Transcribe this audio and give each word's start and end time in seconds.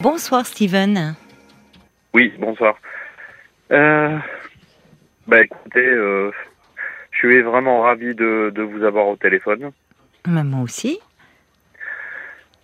Bonsoir 0.00 0.46
Steven. 0.46 1.14
Oui, 2.14 2.32
bonsoir. 2.38 2.78
Euh, 3.70 4.16
bah 5.26 5.42
écoutez, 5.42 5.86
euh, 5.86 6.30
je 7.10 7.18
suis 7.18 7.42
vraiment 7.42 7.82
ravi 7.82 8.14
de, 8.14 8.50
de 8.54 8.62
vous 8.62 8.82
avoir 8.82 9.08
au 9.08 9.16
téléphone. 9.16 9.72
Maman 10.26 10.62
aussi. 10.62 10.98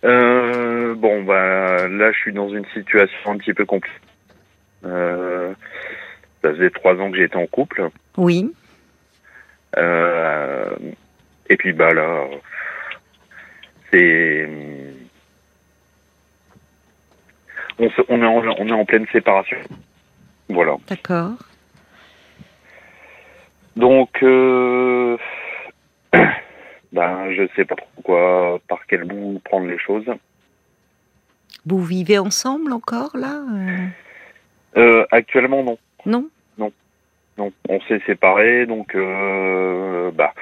Euh, 0.03 0.95
bon, 0.95 1.23
bah 1.23 1.87
là, 1.87 2.11
je 2.11 2.17
suis 2.17 2.33
dans 2.33 2.49
une 2.49 2.65
situation 2.73 3.31
un 3.31 3.37
petit 3.37 3.53
peu 3.53 3.65
compliquée. 3.65 3.95
Euh, 4.83 5.53
ça 6.41 6.51
faisait 6.53 6.71
trois 6.71 6.95
ans 6.95 7.11
que 7.11 7.17
j'étais 7.17 7.35
en 7.37 7.45
couple. 7.45 7.89
Oui. 8.17 8.51
Euh, 9.77 10.75
et 11.51 11.57
puis, 11.57 11.71
bah 11.73 11.93
là, 11.93 12.25
c'est. 13.91 14.49
On, 17.79 17.89
se- 17.89 18.01
on, 18.09 18.21
est 18.21 18.25
en, 18.25 18.55
on 18.59 18.67
est 18.67 18.71
en 18.71 18.85
pleine 18.85 19.05
séparation. 19.11 19.57
Voilà. 20.49 20.75
D'accord. 20.87 21.33
Donc, 23.75 24.23
euh, 24.23 25.17
ben, 26.91 27.31
je 27.31 27.47
sais 27.55 27.65
pas 27.65 27.75
trop 27.75 28.01
quoi, 28.03 28.59
par 28.67 28.79
quel 28.87 29.03
bout 29.03 29.39
prendre 29.45 29.67
les 29.67 29.77
choses. 29.77 30.05
Vous 31.65 31.83
vivez 31.83 32.17
ensemble 32.17 32.73
encore 32.73 33.15
là 33.15 33.41
euh, 33.53 33.87
Euh, 34.77 35.05
actuellement, 35.11 35.63
non. 35.63 35.77
Non? 36.05 36.29
Non, 37.39 37.51
on 37.69 37.79
s'est 37.81 38.01
séparés, 38.07 38.65
donc, 38.65 38.95
euh, 38.95 40.09
bah, 40.09 40.33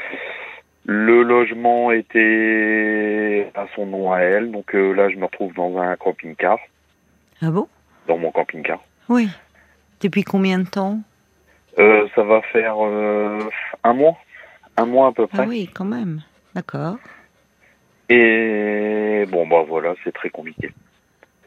le 0.85 1.23
logement 1.23 1.91
était 1.91 3.51
à 3.53 3.65
son 3.75 3.85
nom 3.87 4.13
à 4.13 4.19
elle, 4.19 4.49
donc 4.49 4.71
là, 4.71 5.09
je 5.09 5.17
me 5.17 5.25
retrouve 5.25 5.53
dans 5.55 5.77
un 5.77 5.97
camping-car, 5.97 6.57
Ah 7.45 7.51
bon? 7.51 7.67
Dans 8.07 8.17
mon 8.17 8.31
camping-car. 8.31 8.79
Oui. 9.09 9.29
Depuis 10.01 10.23
combien 10.23 10.57
de 10.59 10.67
temps? 10.67 10.99
Euh, 11.77 12.07
ça 12.15 12.23
va 12.23 12.41
faire 12.53 12.75
euh, 12.83 13.39
un 13.83 13.93
mois, 13.93 14.15
un 14.77 14.85
mois 14.85 15.07
à 15.09 15.11
peu 15.11 15.27
près. 15.27 15.43
Ah 15.43 15.45
oui, 15.47 15.69
quand 15.73 15.85
même. 15.85 16.21
D'accord. 16.55 16.97
Et 18.09 19.25
bon, 19.29 19.47
bah 19.47 19.63
voilà, 19.67 19.93
c'est 20.03 20.13
très 20.13 20.29
compliqué. 20.29 20.71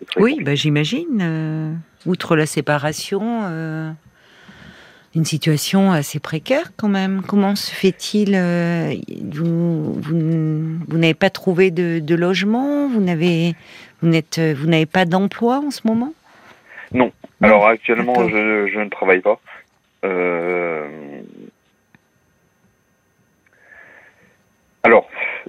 Très 0.06 0.20
Oui, 0.22 0.32
compliqué. 0.32 0.44
bah, 0.44 0.54
j'imagine. 0.54 1.18
euh, 1.20 1.72
outre 2.06 2.36
la 2.36 2.46
séparation, 2.46 3.42
une 5.14 5.24
situation 5.24 5.90
assez 5.92 6.20
précaire 6.20 6.72
quand 6.76 6.88
même. 6.88 7.22
Comment 7.26 7.56
se 7.56 7.72
fait-il 7.72 8.34
euh, 8.34 8.94
Vous, 9.32 9.94
vous, 9.94 10.14
n- 10.16 10.80
vous 10.86 10.98
n'avez 10.98 11.14
pas 11.14 11.30
trouvé 11.30 11.70
de, 11.70 11.98
de 12.00 12.14
logement? 12.14 12.88
Vous 12.88 13.00
n'avez 13.00 13.54
vous 14.02 14.08
n'êtes 14.08 14.38
vous 14.38 14.66
n'avez 14.66 14.86
pas 14.86 15.04
d'emploi 15.04 15.58
en 15.58 15.70
ce 15.70 15.80
moment? 15.86 16.12
Non. 16.92 17.12
Non, 17.40 17.48
Alors 17.48 17.66
actuellement, 17.68 18.28
je, 18.28 18.66
je 18.72 18.78
ne 18.80 18.88
travaille 18.88 19.20
pas. 19.20 19.40
Euh, 20.04 21.20
Alors, 24.82 25.08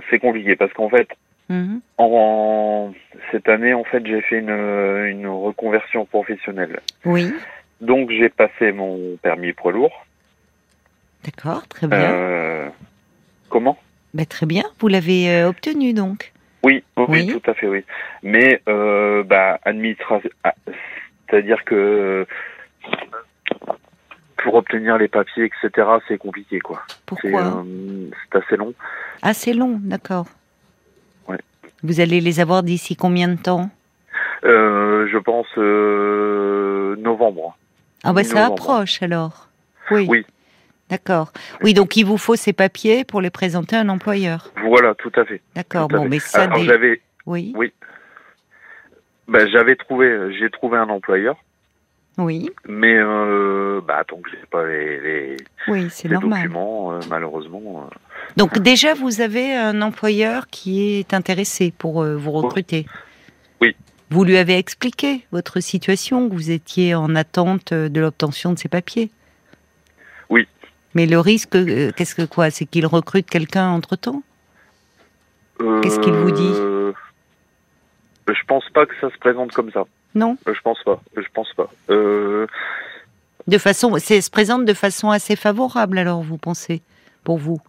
c'est 0.09 0.20
compliqué 0.20 0.55
parce 0.55 0.73
qu'en 0.73 0.89
fait, 0.89 1.08
Mhm. 1.50 1.81
en 1.97 2.92
cette 3.31 3.50
année, 3.50 3.73
en 3.73 3.83
fait, 3.83 4.05
j'ai 4.05 4.22
fait 4.22 4.38
une, 4.39 4.50
une 4.52 5.25
reconversion 5.27 6.05
professionnelle. 6.05 6.80
Oui, 7.05 7.33
Donc, 7.81 8.11
j'ai 8.11 8.30
passé 8.30 8.72
mon 8.72 9.16
permis 9.22 9.53
poids 9.53 9.72
lourd. 9.72 10.05
d'accord, 11.23 11.67
très 11.67 11.88
bien. 11.88 12.11
Euh, 12.14 12.70
Comment? 13.50 13.80
Bah, 14.14 14.25
très 14.25 14.45
bien. 14.45 14.64
Vous 14.80 14.88
l'avez 14.89 15.30
euh, 15.31 15.50
obtenu 15.50 15.94
donc. 15.94 16.31
Oui, 16.63 16.83
oui, 16.97 17.05
Oui. 17.07 17.27
tout 17.27 17.49
à 17.49 17.53
fait, 17.53 17.67
oui. 17.67 17.83
Mais 18.23 18.61
euh, 18.67 19.23
bah, 19.23 19.59
administration, 19.63 20.29
ah, 20.43 20.53
c'est-à-dire 21.29 21.63
que 21.63 22.25
pour 24.38 24.55
obtenir 24.55 24.97
les 24.97 25.07
papiers, 25.07 25.45
etc., 25.45 25.87
c'est 26.07 26.17
compliqué, 26.17 26.59
quoi. 26.59 26.83
C'est 26.87 26.97
Pourquoi 27.05 27.63
euh, 27.63 28.09
c'est 28.31 28.39
assez 28.39 28.55
long. 28.55 28.73
Assez 29.21 29.53
long, 29.53 29.80
d'accord. 29.81 30.27
Ouais. 31.27 31.39
Vous 31.83 31.99
allez 31.99 32.21
les 32.21 32.39
avoir 32.39 32.64
d'ici 32.64 32.95
combien 32.95 33.27
de 33.27 33.37
temps? 33.37 33.69
Euh, 34.43 35.08
je 35.11 35.17
pense 35.17 35.48
euh, 35.58 36.95
novembre. 36.98 37.58
Ah 38.03 38.14
bah 38.14 38.23
ça 38.23 38.45
approche 38.45 39.02
alors. 39.02 39.49
Oui. 39.92 40.08
Oui. 40.09 40.25
D'accord. 40.89 41.32
Oui, 41.61 41.73
donc 41.73 41.95
il 41.98 42.04
vous 42.05 42.17
faut 42.17 42.36
ces 42.36 42.54
papiers 42.54 43.04
pour 43.04 43.22
les 43.22 43.30
présenter 43.30 43.76
à 43.76 43.82
un 43.82 43.89
employeur. 43.89 44.52
Voilà, 44.66 44.95
tout 44.95 45.11
à 45.16 45.26
fait. 45.26 45.42
D'accord. 45.55 45.88
Bon, 45.88 46.04
fait. 46.04 46.10
mais 46.10 46.20
ça, 46.20 46.44
Alors 46.44 46.60
j'avais, 46.60 47.02
oui, 47.26 47.54
bah, 49.28 49.45
j'avais 49.48 49.76
trouvé, 49.76 50.36
j'ai 50.39 50.49
trouvé 50.49 50.78
un 50.78 50.89
employeur, 50.89 51.36
oui, 52.17 52.49
mais 52.67 52.95
euh, 52.98 53.80
bah 53.88 54.04
tant 54.08 54.17
que 54.17 54.30
j'ai 54.32 54.38
pas 54.49 54.66
les, 54.66 54.99
les, 54.99 55.38
oui, 55.67 55.88
c'est 55.92 56.08
les 56.08 56.16
normal. 56.16 56.42
documents, 56.44 56.94
euh, 56.94 56.99
malheureusement. 57.10 57.83
euh, 57.86 57.95
Donc 58.36 58.58
déjà, 58.60 58.94
vous 58.95 59.22
avez 59.22 59.55
un 59.55 59.82
employeur 59.83 60.48
qui 60.48 60.98
est 60.99 61.14
intéressé 61.14 61.72
pour 61.78 62.02
euh, 62.02 62.16
vous 62.17 62.32
recruter. 62.32 62.88
Oui. 63.61 63.76
Vous 64.10 64.23
lui 64.23 64.38
avez 64.38 64.58
expliqué 64.58 65.26
votre 65.32 65.60
situation, 65.60 66.28
que 66.28 66.33
vous 66.33 66.49
étiez 66.49 66.95
en 66.95 67.16
attente 67.16 67.73
de 67.76 68.02
l'obtention 68.02 68.52
de 68.54 68.58
ces 68.58 68.67
papiers. 68.70 69.11
Mais 70.95 71.05
le 71.05 71.20
risque, 71.20 71.55
euh, 71.55 71.92
qu'est-ce 71.95 72.16
que 72.16 72.23
quoi? 72.26 72.50
C'est 72.50 72.66
qu'il 72.66 72.86
recrute 72.86 73.30
quelqu'un 73.30 73.70
entre 73.70 73.95
temps 73.95 74.23
Qu'est-ce 75.82 76.00
qu'il 76.00 76.14
vous 76.14 76.32
dit? 76.32 76.54
Euh, 76.55 76.94
Je 78.27 78.44
pense 78.48 78.64
pas 78.73 78.86
que 78.86 78.94
ça 79.02 79.10
se 79.10 79.17
présente 79.17 79.52
comme 79.52 79.72
ça. 79.72 79.83
Non? 80.16 80.38
Euh, 80.48 80.54
Je 80.54 80.61
pense 80.61 80.82
pas. 80.83 81.02
Je 81.17 81.28
pense 81.33 81.52
pas. 81.54 81.70
De 83.48 83.58
façon, 83.58 83.95
c'est 83.99 84.22
se 84.22 84.30
présente 84.30 84.66
de 84.66 84.73
façon 84.73 85.10
assez 85.10 85.36
favorable 85.36 85.98
alors, 85.98 86.22
vous 86.22 86.38
pensez, 86.38 86.82
pour 87.23 87.38
vous? 87.38 87.60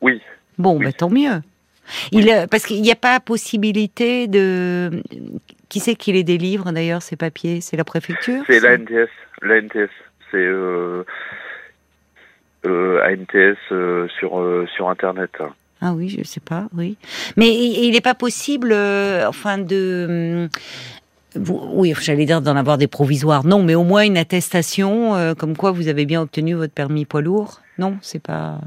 Oui. 0.00 0.20
Bon, 0.58 0.78
Oui. 0.78 0.84
bah, 0.86 0.92
tant 0.92 1.10
mieux. 1.10 1.40
Il, 2.12 2.46
parce 2.50 2.66
qu'il 2.66 2.80
n'y 2.82 2.90
a 2.92 2.96
pas 2.96 3.18
possibilité 3.20 4.26
de. 4.28 5.02
Qui 5.68 5.80
c'est 5.80 5.94
qui 5.94 6.12
les 6.12 6.24
délivre 6.24 6.70
d'ailleurs 6.72 7.02
ces 7.02 7.16
papiers? 7.16 7.60
C'est 7.60 7.76
la 7.76 7.84
préfecture? 7.84 8.42
C'est 8.46 8.60
l'ANTS. 8.60 9.08
L'ANTS. 9.42 9.90
C'est 10.30 10.36
euh, 10.36 11.04
euh, 12.66 13.00
ANTS 13.02 13.56
euh, 13.72 14.08
sur 14.18 14.38
euh, 14.38 14.66
sur 14.74 14.88
internet. 14.88 15.30
Ah 15.80 15.94
oui, 15.94 16.08
je 16.10 16.22
sais 16.24 16.40
pas, 16.40 16.68
oui. 16.76 16.98
Mais 17.36 17.48
il 17.54 17.92
n'est 17.92 18.02
pas 18.02 18.14
possible, 18.14 18.70
euh, 18.72 19.26
enfin, 19.26 19.58
de. 19.58 20.48
hum, 21.36 21.44
oui, 21.72 21.94
j'allais 22.00 22.26
dire 22.26 22.42
d'en 22.42 22.56
avoir 22.56 22.76
des 22.76 22.88
provisoires. 22.88 23.46
Non, 23.46 23.62
mais 23.62 23.74
au 23.74 23.84
moins 23.84 24.02
une 24.02 24.18
attestation 24.18 25.34
comme 25.38 25.56
quoi 25.56 25.70
vous 25.70 25.86
avez 25.86 26.04
bien 26.04 26.22
obtenu 26.22 26.54
votre 26.54 26.72
permis 26.72 27.04
poids 27.04 27.22
lourd. 27.22 27.60
Non, 27.78 27.96
c'est 28.02 28.22
pas. 28.22 28.58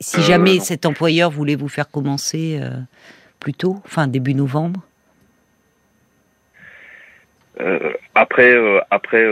Si 0.00 0.22
jamais 0.22 0.60
cet 0.60 0.86
employeur 0.86 1.30
voulait 1.30 1.56
vous 1.56 1.68
faire 1.68 1.90
commencer 1.90 2.58
plus 3.38 3.52
tôt, 3.52 3.82
enfin 3.84 4.06
début 4.06 4.34
novembre. 4.34 4.80
Après, 8.14 8.56
après, 8.90 9.24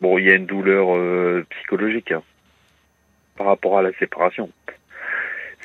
bon, 0.00 0.18
il 0.18 0.26
y 0.26 0.30
a 0.30 0.34
une 0.34 0.46
douleur 0.46 0.96
euh, 0.96 1.46
psychologique 1.50 2.12
hein, 2.12 2.22
par 3.36 3.46
rapport 3.46 3.78
à 3.78 3.82
la 3.82 3.92
séparation. 3.98 4.50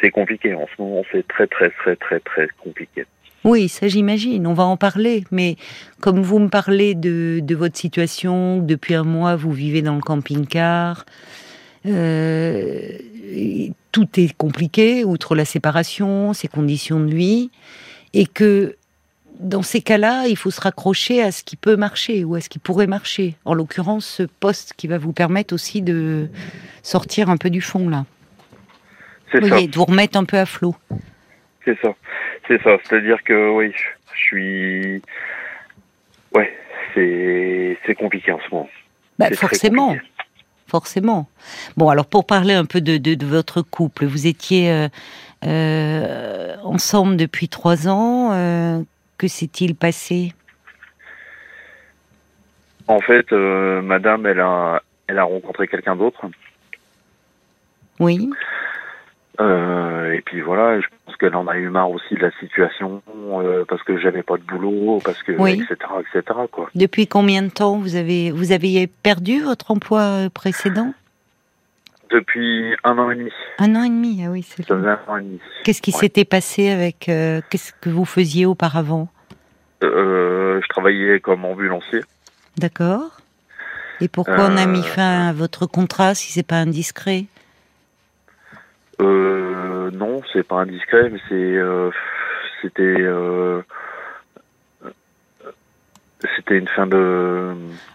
C'est 0.02 0.12
compliqué 0.12 0.54
en 0.54 0.68
ce 0.76 0.82
moment. 0.82 1.04
C'est 1.12 1.28
très, 1.28 1.48
très, 1.48 1.70
très, 1.70 1.96
très, 1.96 2.20
très 2.20 2.48
compliqué. 2.62 3.06
Oui, 3.44 3.68
ça 3.68 3.90
j'imagine, 3.90 4.48
on 4.48 4.54
va 4.54 4.64
en 4.64 4.78
parler. 4.78 5.26
Mais 5.32 5.58
comme 6.00 6.22
vous 6.22 6.40
me 6.40 6.48
parlez 6.48 6.96
de, 6.96 7.56
votre 7.56 7.78
situation, 7.78 8.60
depuis 8.60 8.96
un 8.96 9.04
mois 9.04 9.36
vous 9.36 9.52
vivez 9.52 9.82
dans 9.82 9.96
le 9.96 10.02
camping-car, 10.02 11.06
euh, 11.86 12.98
tout 13.92 14.08
est 14.18 14.34
compliqué, 14.38 15.04
outre 15.04 15.36
la 15.36 15.44
séparation, 15.44 16.34
ces 16.34 16.48
conditions 16.48 17.02
de 17.02 17.14
vie, 17.14 17.52
et 18.14 18.26
que 18.26 18.78
dans 19.40 19.62
ces 19.64 19.82
cas-là, 19.82 20.26
il 20.28 20.38
faut 20.38 20.52
se 20.52 20.62
raccrocher 20.62 21.22
à 21.22 21.32
ce 21.32 21.44
qui 21.44 21.56
peut 21.56 21.76
marcher 21.76 22.24
ou 22.24 22.36
à 22.36 22.42
ce 22.42 22.50
qui 22.50 22.60
pourrait 22.60 22.88
marcher. 22.88 23.36
En 23.46 23.54
l'occurrence, 23.54 24.06
ce 24.06 24.24
poste 24.24 24.74
qui 24.78 24.88
va 24.88 24.98
vous 24.98 25.14
permettre 25.14 25.54
aussi 25.54 25.82
de 25.82 26.30
sortir 26.82 27.30
un 27.30 27.38
peu 27.38 27.50
du 27.50 27.62
fond, 27.62 27.90
là. 27.90 28.06
C'est 29.32 29.40
Vous 29.40 29.48
ça. 29.48 29.54
voyez, 29.54 29.68
de 29.68 29.76
vous 29.76 29.86
remettre 29.86 30.18
un 30.18 30.26
peu 30.26 30.38
à 30.38 30.46
flot. 30.46 30.76
C'est 31.66 31.78
ça. 31.82 31.90
C'est 32.48 32.62
ça. 32.62 32.78
C'est-à-dire 32.84 33.18
que 33.24 33.50
oui, 33.58 33.72
je 34.14 34.20
suis. 34.20 35.02
Ouais, 36.36 36.52
c'est 36.94 37.78
c'est 37.86 37.96
compliqué 37.96 38.32
en 38.32 38.40
ce 38.48 38.54
moment. 38.54 38.70
Bah, 39.18 39.30
forcément. 39.34 39.96
Forcément. 40.68 41.28
Bon, 41.78 41.90
alors 41.90 42.06
pour 42.08 42.26
parler 42.26 42.54
un 42.54 42.66
peu 42.66 42.82
de, 42.82 42.98
de, 42.98 43.14
de 43.14 43.26
votre 43.26 43.62
couple, 43.62 44.06
vous 44.06 44.26
étiez 44.28 44.72
euh, 44.72 44.88
euh, 45.46 46.56
ensemble 46.64 47.16
depuis 47.18 47.48
trois 47.48 47.88
ans. 47.88 48.32
euh, 48.34 48.82
que 49.18 49.28
s'est-il 49.28 49.76
passé? 49.76 50.34
En 52.88 53.00
fait, 53.00 53.32
euh, 53.32 53.82
Madame, 53.82 54.26
elle 54.26 54.40
a 54.40 54.82
elle 55.08 55.20
a 55.20 55.24
rencontré 55.24 55.68
quelqu'un 55.68 55.96
d'autre. 55.96 56.22
Oui. 58.00 58.30
Euh, 59.40 60.14
et 60.14 60.22
puis 60.22 60.42
voilà, 60.42 60.80
je 60.80 60.88
pense 61.06 61.16
qu'elle 61.18 61.36
en 61.36 61.48
a 61.48 61.58
eu 61.58 61.70
marre 61.70 61.90
aussi 61.90 62.14
de 62.14 62.20
la 62.20 62.32
situation, 62.40 63.02
euh, 63.34 63.66
parce 63.68 63.82
que 63.84 63.98
j'avais 63.98 64.22
pas 64.22 64.38
de 64.38 64.44
boulot, 64.44 65.02
parce 65.04 65.24
que 65.24 65.32
Oui. 65.32 65.54
etc 65.54 65.76
etc 66.00 66.40
quoi. 66.52 66.70
Depuis 66.76 67.08
combien 67.08 67.42
de 67.42 67.50
temps 67.50 67.78
vous 67.78 67.96
avez 67.96 68.32
vous 68.32 68.52
aviez 68.52 68.88
perdu 68.88 69.42
votre 69.42 69.72
emploi 69.72 70.30
précédent? 70.34 70.94
Depuis 72.10 72.76
un 72.84 72.98
an 73.00 73.10
et 73.12 73.16
demi, 73.16 73.32
Un 73.60 73.76
an 73.76 73.84
et 73.84 73.90
demi, 73.90 74.24
ah 74.26 74.30
oui, 74.30 74.44
c'est 74.44 74.64
ça 74.66 74.76
faisait 74.76 74.88
un 74.88 75.00
an 75.08 75.18
et 75.18 75.22
demi. 75.24 75.40
Qu'est-ce 75.64 75.82
qui 75.82 75.92
Ouais. 75.92 75.98
s'était 76.00 76.26
passé 76.26 76.70
avec 76.70 77.10
euh, 77.10 77.42
qu'est-ce 77.50 77.74
que 77.82 77.90
vous 77.90 78.06
faisiez 78.06 78.46
auparavant 78.46 79.08
Euh, 79.84 80.62
je 80.62 80.68
travaillais 80.68 81.20
comme 81.20 81.44
ambulancier. 81.46 82.02
D'accord. 82.58 83.18
Et 84.02 84.08
pourquoi 84.08 84.46
on 84.50 84.58
a 84.58 84.66
mis 84.66 84.80
Euh, 84.80 84.84
fin 84.84 85.28
à 85.30 85.34
votre 85.34 85.66
contrat 85.66 86.14
si 86.14 86.32
c'est 86.32 86.46
pas 86.48 86.58
indiscret 86.58 87.26
Euh, 89.02 89.90
non, 89.92 90.22
c'est 90.32 90.44
pas 90.48 90.58
indiscret, 90.58 91.10
mais 91.10 91.20
c'est 91.30 91.34
euh, 91.36 91.90
c'était 92.62 92.96
c'était 96.36 96.58
une 96.58 96.68
fin 96.68 96.86
de 96.88 97.54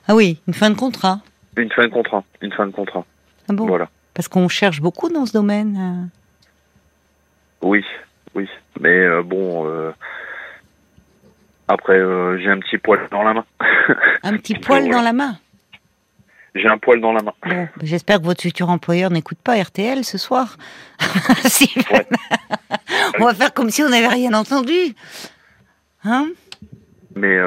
Ah 0.08 0.14
oui, 0.14 0.40
une 0.48 0.54
fin 0.54 0.70
de 0.70 0.76
contrat. 0.76 1.20
une 1.56 1.70
fin 1.70 1.84
de 1.86 1.92
contrat, 1.92 2.24
une 2.42 2.52
fin 2.52 2.66
de 2.66 2.72
contrat. 2.72 3.04
Ah 3.48 3.52
bon? 3.52 3.66
Voilà. 3.66 3.88
Parce 4.18 4.26
qu'on 4.26 4.48
cherche 4.48 4.80
beaucoup 4.80 5.08
dans 5.10 5.26
ce 5.26 5.32
domaine. 5.32 6.10
euh. 7.62 7.66
Oui, 7.68 7.84
oui, 8.34 8.48
mais 8.80 8.88
euh, 8.88 9.22
bon. 9.22 9.68
euh, 9.68 9.92
après, 11.68 11.92
euh, 12.00 12.36
j'ai 12.42 12.50
un 12.50 12.58
petit 12.58 12.78
poil 12.78 13.06
dans 13.12 13.22
la 13.22 13.32
main. 13.34 13.44
Un 14.24 14.36
petit 14.36 14.54
poil 14.54 14.90
dans 14.90 15.02
la 15.02 15.12
main. 15.12 15.38
J'ai 16.56 16.66
un 16.66 16.78
poil 16.78 17.00
dans 17.00 17.12
la 17.12 17.22
main. 17.22 17.32
Bon, 17.46 17.68
j'espère 17.80 18.18
que 18.18 18.24
votre 18.24 18.42
futur 18.42 18.70
employeur 18.70 19.10
n'écoute 19.12 19.38
pas 19.38 19.54
RTL 19.62 20.02
ce 20.04 20.18
soir. 20.18 20.56
Si- 21.44 21.70
Ouais. 21.92 22.04
on 23.20 23.24
va 23.24 23.34
faire 23.34 23.54
comme 23.54 23.70
si 23.70 23.84
on 23.84 23.88
n'avait 23.88 24.08
rien 24.08 24.32
entendu. 24.34 24.96
Hein? 26.02 26.26
Mais 27.14 27.38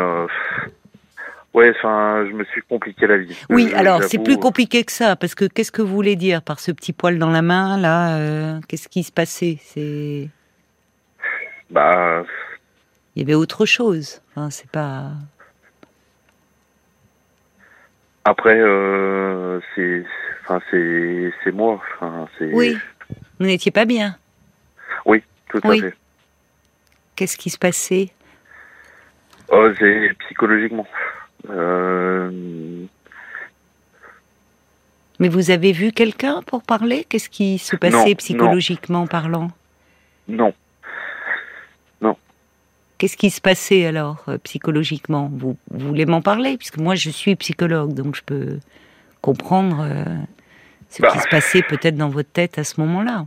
ouais, 1.54 1.72
enfin, 1.78 2.26
je 2.30 2.34
me 2.34 2.44
suis 2.46 2.62
compliqué 2.64 3.08
la 3.08 3.18
vie. 3.18 3.38
Oui, 3.50 3.72
Euh, 3.74 3.78
alors 3.78 4.04
c'est 4.04 4.20
plus 4.20 4.38
compliqué 4.38 4.84
que 4.84 4.92
ça, 4.92 5.16
parce 5.16 5.36
que 5.36 5.46
qu'est-ce 5.46 5.72
que 5.72 5.82
vous 5.82 5.94
voulez 5.94 6.16
dire 6.16 6.42
par 6.42 6.60
ce 6.60 6.72
petit 6.72 6.94
poil 6.94 7.18
dans 7.20 7.30
la 7.32 7.42
main 7.42 7.78
là 7.78 8.18
euh, 8.18 8.60
Qu'est-ce 8.68 8.88
qui 8.90 9.04
se 9.04 9.12
passait? 9.12 9.58
C'est 9.62 10.30
Bah, 11.70 12.24
il 13.16 13.22
y 13.22 13.26
avait 13.26 13.36
autre 13.36 13.66
chose. 13.66 14.22
Enfin, 14.32 14.50
c'est 14.50 14.70
pas. 14.70 15.12
après, 18.24 18.58
euh, 18.60 19.60
c'est, 19.76 20.06
enfin, 20.44 20.60
c'est, 20.70 21.34
c'est 21.44 21.52
moi. 21.52 21.82
Enfin, 21.96 22.28
c'est. 22.38 22.54
Oui, 22.54 22.78
vous 23.40 23.46
n'étiez 23.46 23.72
pas 23.72 23.86
bien. 23.86 24.16
Tout 25.50 25.60
Oui. 25.66 25.80
à 25.80 25.90
fait. 25.90 25.96
Qu'est-ce 27.18 27.36
qui 27.36 27.50
se 27.50 27.58
passait? 27.58 28.10
Oh, 29.50 29.68
c'est 29.78 30.14
psychologiquement. 30.20 30.88
Euh, 31.50 32.30
Mais 35.20 35.30
vous 35.30 35.52
avez 35.52 35.72
vu 35.72 35.92
quelqu'un 35.92 36.42
pour 36.44 36.64
parler? 36.64 37.06
Qu'est-ce 37.08 37.30
qui 37.30 37.58
se 37.58 37.76
passait 37.76 37.98
Non, 37.98 38.08
non. 38.10 38.16
psychologiquement 38.16 39.08
parlant? 39.08 39.50
Non. 40.28 40.54
Qu'est-ce 42.98 43.18
qui 43.18 43.32
se 43.32 43.42
passait 43.42 43.88
alors 43.88 44.24
euh, 44.28 44.38
psychologiquement? 44.44 45.28
Vous, 45.34 45.58
vous 45.72 45.88
voulez 45.88 46.06
m'en 46.06 46.22
parler? 46.22 46.56
Puisque 46.58 46.78
moi 46.78 46.94
je 46.94 47.10
suis 47.10 47.36
psychologue, 47.36 47.96
donc 47.96 48.16
je 48.16 48.22
peux 48.22 48.60
comprendre 49.22 49.80
euh, 49.82 50.06
ce 50.90 51.02
Bah. 51.02 51.10
qui 51.12 51.18
se 51.18 51.28
passait 51.28 51.64
peut-être 51.64 51.96
dans 51.96 52.10
votre 52.10 52.30
tête 52.32 52.60
à 52.60 52.64
ce 52.64 52.80
moment-là. 52.80 53.26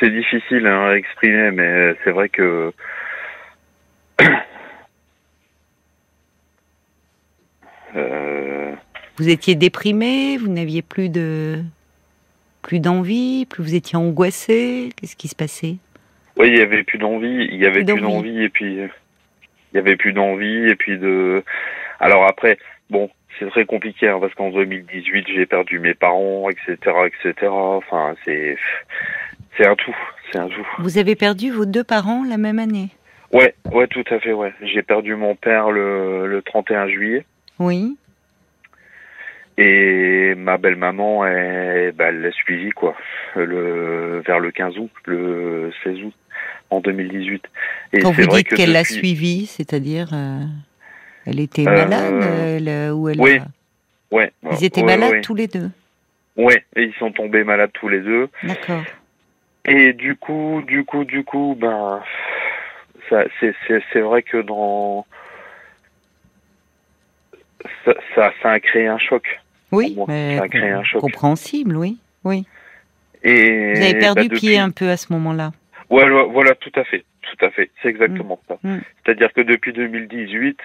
C'est 0.00 0.10
difficile 0.10 0.66
hein, 0.66 0.88
à 0.90 0.96
exprimer, 0.96 1.50
mais 1.50 1.96
c'est 2.04 2.10
vrai 2.10 2.28
que 2.28 2.74
euh, 7.96 8.72
Vous 9.18 9.28
étiez 9.28 9.54
déprimé, 9.54 10.36
vous 10.38 10.48
n'aviez 10.48 10.82
plus 10.82 11.08
de 11.08 11.62
plus 12.62 12.80
d'envie, 12.80 13.46
plus 13.46 13.62
vous 13.62 13.74
étiez 13.76 13.96
angoissé. 13.96 14.88
Qu'est-ce 14.96 15.14
qui 15.16 15.28
se 15.28 15.36
passait? 15.36 15.76
Oui, 16.36 16.48
il 16.48 16.58
y 16.58 16.60
avait 16.60 16.82
plus 16.82 16.98
d'envie, 16.98 17.46
il 17.50 17.56
y 17.56 17.64
avait 17.66 17.84
Plus 17.84 18.00
d'envie. 18.00 18.42
et 18.42 18.48
puis 18.48 18.74
il 18.76 19.76
y 19.76 19.78
avait 19.78 19.96
plus 19.96 20.12
d'envie 20.12 20.68
et 20.68 20.74
puis 20.74 20.98
de. 20.98 21.44
Alors 22.00 22.26
après, 22.26 22.58
bon, 22.90 23.08
c'est 23.38 23.48
très 23.50 23.64
compliqué 23.64 24.08
hein, 24.08 24.18
parce 24.20 24.34
qu'en 24.34 24.50
2018 24.50 25.26
j'ai 25.28 25.46
perdu 25.46 25.78
mes 25.78 25.94
parents, 25.94 26.50
etc., 26.50 26.76
etc. 27.06 27.34
Enfin, 27.50 28.14
c'est 28.24 28.56
c'est 29.56 29.66
un 29.66 29.76
tout, 29.76 29.96
c'est 30.32 30.38
un 30.38 30.48
tout. 30.48 30.66
Vous 30.78 30.98
avez 30.98 31.14
perdu 31.14 31.50
vos 31.50 31.64
deux 31.66 31.84
parents 31.84 32.24
la 32.28 32.36
même 32.36 32.58
année? 32.58 32.88
Ouais, 33.32 33.54
ouais, 33.72 33.86
tout 33.88 34.04
à 34.10 34.18
fait, 34.20 34.32
ouais. 34.32 34.52
J'ai 34.62 34.82
perdu 34.82 35.14
mon 35.16 35.34
père 35.34 35.70
le, 35.70 36.26
le 36.26 36.42
31 36.42 36.88
juillet. 36.88 37.24
Oui. 37.58 37.96
Et 39.58 40.34
ma 40.36 40.58
belle-maman, 40.58 41.24
elle, 41.26 41.92
bah, 41.92 42.06
elle 42.08 42.20
l'a 42.20 42.30
suivi, 42.32 42.70
quoi, 42.70 42.94
le, 43.34 44.22
vers 44.26 44.38
le 44.38 44.50
15 44.50 44.78
août, 44.78 44.90
le 45.06 45.72
16 45.82 46.02
août, 46.04 46.14
en 46.70 46.80
2018. 46.80 47.42
Et 47.94 47.98
Quand 48.00 48.10
vous 48.12 48.22
vrai 48.24 48.38
dites 48.38 48.48
que 48.48 48.56
qu'elle 48.56 48.72
l'a 48.72 48.82
depuis- 48.82 48.94
suivi, 48.96 49.46
c'est-à-dire 49.46 50.10
euh, 50.12 50.40
elle 51.24 51.40
était 51.40 51.66
Euh, 51.66 51.72
malade 51.72 52.22
elle, 52.22 52.92
ou 52.92 53.08
elle 53.08 53.20
oui. 53.20 53.38
a- 53.38 53.46
Ouais. 54.14 54.30
Ils 54.52 54.64
étaient 54.64 54.82
ouais, 54.82 54.86
malades 54.86 55.10
ouais. 55.12 55.20
tous 55.22 55.34
les 55.34 55.48
deux. 55.48 55.70
Ouais, 56.36 56.62
et 56.76 56.82
ils 56.84 56.94
sont 56.94 57.10
tombés 57.10 57.42
malades 57.42 57.70
tous 57.72 57.88
les 57.88 58.00
deux. 58.00 58.28
D'accord. 58.44 58.82
Et 59.64 59.94
du 59.94 60.14
coup, 60.16 60.62
du 60.66 60.84
coup, 60.84 61.04
du 61.04 61.24
coup, 61.24 61.56
ben, 61.58 62.00
c'est, 63.08 63.54
c'est, 63.66 63.82
c'est 63.92 64.00
vrai 64.00 64.22
que 64.22 64.38
dans, 64.38 65.06
ça, 67.84 67.94
ça, 68.14 68.32
ça 68.42 68.50
a 68.50 68.60
créé 68.60 68.86
un 68.86 68.98
choc. 68.98 69.40
Oui, 69.72 69.96
mais 70.08 70.36
ça 70.38 70.44
a 70.44 70.48
créé 70.48 70.70
un 70.70 70.84
choc. 70.84 71.00
compréhensible, 71.00 71.76
oui. 71.76 71.98
Oui. 72.24 72.46
Et 73.22 73.74
Vous 73.74 73.82
avez 73.82 73.98
perdu 73.98 74.28
bah, 74.28 74.36
pied 74.36 74.58
un 74.58 74.70
peu 74.70 74.88
à 74.88 74.96
ce 74.96 75.12
moment-là. 75.12 75.52
Voilà, 75.90 76.24
voilà, 76.24 76.54
tout 76.54 76.72
à 76.74 76.84
fait, 76.84 77.04
tout 77.22 77.44
à 77.44 77.50
fait, 77.50 77.70
c'est 77.80 77.88
exactement 77.88 78.40
ça. 78.48 78.58
Mm. 78.62 78.78
C'est-à-dire 79.04 79.32
que 79.32 79.40
depuis 79.40 79.72
2018, 79.72 80.58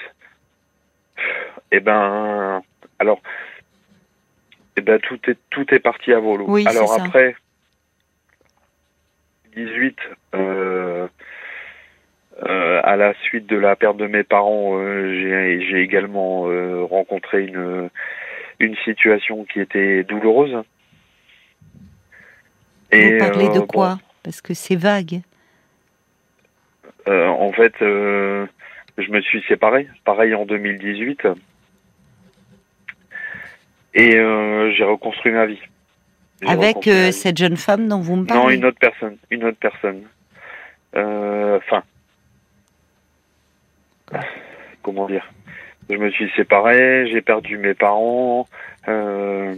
eh 1.71 1.79
ben, 1.79 2.61
alors, 2.99 3.21
eh 4.77 4.81
ben 4.81 4.99
tout 4.99 5.19
est 5.29 5.37
tout 5.49 5.73
est 5.73 5.79
parti 5.79 6.13
à 6.13 6.19
volo. 6.19 6.45
Oui, 6.47 6.65
alors 6.67 6.93
après 6.93 7.35
18, 9.55 9.97
euh, 10.35 11.07
euh, 12.47 12.81
à 12.83 12.95
la 12.95 13.13
suite 13.23 13.47
de 13.47 13.57
la 13.57 13.75
perte 13.75 13.97
de 13.97 14.07
mes 14.07 14.23
parents, 14.23 14.77
euh, 14.79 15.59
j'ai 15.69 15.81
également 15.81 16.49
euh, 16.49 16.83
rencontré 16.83 17.45
une 17.45 17.89
une 18.59 18.75
situation 18.83 19.45
qui 19.45 19.59
était 19.59 20.03
douloureuse. 20.03 20.55
Vous 22.93 23.17
parlez 23.19 23.47
euh, 23.47 23.53
de 23.53 23.59
bon, 23.59 23.65
quoi 23.67 23.99
Parce 24.23 24.41
que 24.41 24.53
c'est 24.53 24.75
vague. 24.75 25.21
Euh, 27.07 27.27
en 27.27 27.51
fait, 27.53 27.73
euh, 27.81 28.45
je 28.97 29.09
me 29.11 29.21
suis 29.21 29.41
séparé, 29.47 29.87
pareil 30.05 30.35
en 30.35 30.45
2018, 30.45 31.27
et 33.93 34.15
euh, 34.15 34.71
j'ai 34.77 34.83
reconstruit 34.83 35.31
ma 35.31 35.45
vie. 35.47 35.59
Avec 36.45 36.67
reconstruit 36.75 36.93
ma 36.93 36.99
euh, 36.99 37.05
vie. 37.07 37.13
cette 37.13 37.37
jeune 37.37 37.57
femme 37.57 37.87
dont 37.87 38.01
vous 38.01 38.15
me 38.15 38.21
Non, 38.21 38.27
parlez. 38.27 38.55
une 38.57 38.65
autre 38.65 38.77
personne, 38.79 39.17
une 39.31 39.43
autre 39.45 39.57
personne. 39.59 40.03
Euh, 40.95 41.57
Enfin, 41.57 41.83
comment 44.83 45.07
dire? 45.07 45.29
Je 45.89 45.95
me 45.95 46.09
suis 46.11 46.29
séparé, 46.35 47.09
j'ai 47.11 47.21
perdu 47.21 47.57
mes 47.57 47.73
parents. 47.73 48.47
Euh, 48.87 49.55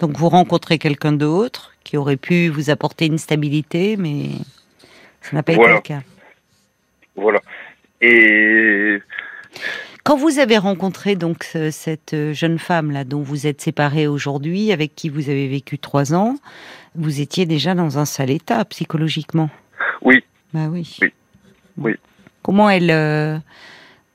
Donc 0.00 0.16
vous 0.16 0.28
rencontrez 0.28 0.78
quelqu'un 0.78 1.12
d'autre 1.12 1.72
qui 1.84 1.96
aurait 1.96 2.16
pu 2.16 2.48
vous 2.48 2.70
apporter 2.70 3.06
une 3.06 3.18
stabilité, 3.18 3.96
mais 3.96 4.26
ça 5.20 5.36
n'a 5.36 5.42
pas 5.42 5.52
Voilà. 5.54 5.76
été 5.78 5.94
le 5.94 5.98
cas. 6.00 6.04
voilà. 7.16 7.40
Et 8.00 8.98
Quand 10.04 10.16
vous 10.16 10.38
avez 10.40 10.58
rencontré 10.58 11.14
donc 11.14 11.44
ce- 11.44 11.70
cette 11.70 12.16
jeune 12.32 12.58
femme 12.58 12.90
là 12.90 13.04
dont 13.04 13.20
vous 13.22 13.46
êtes 13.46 13.60
séparé 13.60 14.08
aujourd'hui, 14.08 14.72
avec 14.72 14.96
qui 14.96 15.08
vous 15.08 15.28
avez 15.30 15.46
vécu 15.46 15.78
trois 15.78 16.12
ans, 16.14 16.36
vous 16.96 17.20
étiez 17.20 17.46
déjà 17.46 17.74
dans 17.74 17.98
un 17.98 18.04
sale 18.04 18.30
état 18.30 18.64
psychologiquement? 18.64 19.50
oui, 20.00 20.24
Bah 20.52 20.66
oui. 20.70 20.98
Oui. 21.02 21.12
Oui. 21.78 21.94
Comment 22.42 22.68
elle, 22.70 22.90
euh, 22.90 23.38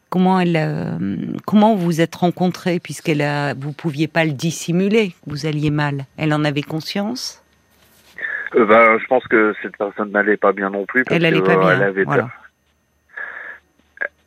comment 0.10 0.40
elle, 0.40 0.58
euh, 0.58 0.98
comment 1.46 1.76
vous 1.76 1.86
vous 1.86 2.02
êtes 2.02 2.16
rencontrés 2.16 2.80
puisqu'elle 2.80 3.22
a, 3.22 3.54
vous 3.54 3.72
pouviez 3.74 4.08
pas 4.08 4.26
le 4.26 4.32
dissimuler, 4.32 5.10
que 5.10 5.30
vous 5.30 5.46
alliez 5.46 5.72
mal. 5.72 6.06
Elle 6.18 6.34
en 6.34 6.44
avait 6.44 6.62
conscience? 6.64 7.42
euh, 8.56 8.66
ben, 8.66 8.98
je 9.00 9.06
pense 9.08 9.26
que 9.28 9.54
cette 9.62 9.78
personne 9.78 10.12
n'allait 10.12 10.38
pas 10.38 10.52
bien 10.54 10.70
non 10.70 10.86
plus. 10.86 11.04
Parce 11.04 11.16
Elle 11.16 11.26
allait 11.26 11.42
que, 11.42 11.46
pas 11.46 11.58
bien. 11.58 11.72
Elle 11.72 11.84
avait, 11.84 12.04
voilà. 12.04 12.30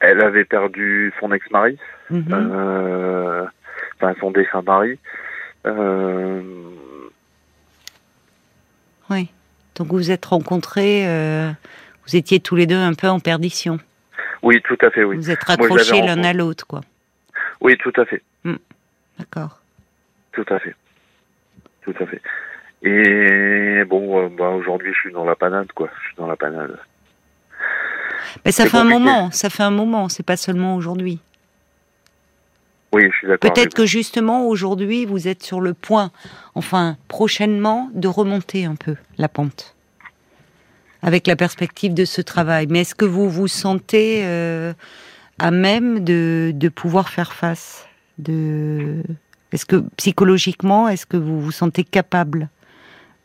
elle 0.01 0.21
avait 0.21 0.45
perdu 0.45 1.13
son 1.21 1.33
ex-mari. 1.33 1.79
Mhm. 2.11 2.27
euh, 2.33 3.45
enfin 3.97 4.15
son 4.21 4.31
défunt 4.31 4.63
mari. 4.63 4.99
Euh, 5.67 6.43
Oui. 9.11 9.29
Donc 9.77 9.89
vous 9.89 9.97
vous 9.97 10.11
êtes 10.11 10.25
rencontrés, 10.27 11.05
vous 12.11 12.17
étiez 12.17 12.41
tous 12.41 12.57
les 12.57 12.67
deux 12.67 12.77
un 12.77 12.95
peu 12.95 13.09
en 13.09 13.21
perdition. 13.21 13.79
oui, 14.43 14.61
tout 14.63 14.79
à 14.81 14.91
fait, 14.91 15.05
oui. 15.05 15.17
Vous 15.17 15.31
êtes 15.31 15.45
raccrochés 15.45 16.03
l'un 16.03 16.25
à 16.25 16.33
l'autre, 16.33 16.67
quoi. 16.67 16.81
Oui, 17.61 17.77
tout 17.79 17.93
à 17.97 18.05
fait, 18.05 18.23
D'accord. 19.19 19.61
tout 20.33 20.47
à 20.49 20.59
fait, 20.59 20.75
tout 21.83 21.95
à 22.01 22.07
fait. 22.07 22.21
Et 22.83 23.85
bon, 23.85 24.25
euh, 24.25 24.29
bah, 24.29 24.49
aujourd'hui, 24.49 24.93
je 24.95 24.99
suis 25.01 25.13
dans 25.13 25.25
la 25.25 25.37
panade, 25.37 25.71
quoi. 25.73 25.91
Je 26.01 26.07
suis 26.09 26.17
dans 26.17 26.27
la 26.27 26.37
panade. 26.37 26.79
Mais 28.45 28.53
ça 28.53 28.67
fait 28.67 28.79
un 28.79 28.85
moment, 28.85 29.31
ça 29.31 29.51
fait 29.51 29.63
un 29.63 29.71
moment, 29.71 30.09
c'est 30.09 30.25
pas 30.25 30.37
seulement 30.37 30.75
aujourd'hui. 30.75 31.21
Oui, 32.93 33.09
je 33.13 33.17
suis 33.19 33.29
d'accord. 33.29 33.53
Peut-être 33.53 33.75
que 33.75 33.87
justement 33.87 34.47
aujourd'hui, 34.47 35.05
vous 35.05 35.29
êtes 35.29 35.43
sur 35.43 35.61
le 35.61 35.75
point, 35.75 36.11
enfin 36.55 36.97
prochainement, 37.07 37.91
de 37.95 38.09
remonter 38.09 38.65
un 38.65 38.75
peu 38.75 38.97
la 39.19 39.29
pente. 39.29 39.77
Avec 41.03 41.27
la 41.27 41.37
perspective 41.37 41.95
de 41.95 42.05
ce 42.05 42.21
travail. 42.21 42.67
Mais 42.69 42.81
est-ce 42.81 42.95
que 42.95 43.05
vous 43.07 43.29
vous 43.31 43.49
sentez 43.49 44.23
euh, 44.25 44.73
à 45.39 45.51
même 45.51 46.05
de, 46.05 46.53
de 46.55 46.69
pouvoir 46.69 47.09
faire 47.09 47.33
face 47.33 47.87
de... 48.19 49.03
Est-ce 49.53 49.65
que 49.67 49.77
psychologiquement, 49.97 50.89
est-ce 50.89 51.07
que 51.07 51.17
vous 51.17 51.41
vous 51.41 51.51
sentez 51.53 51.83
capable 51.85 52.49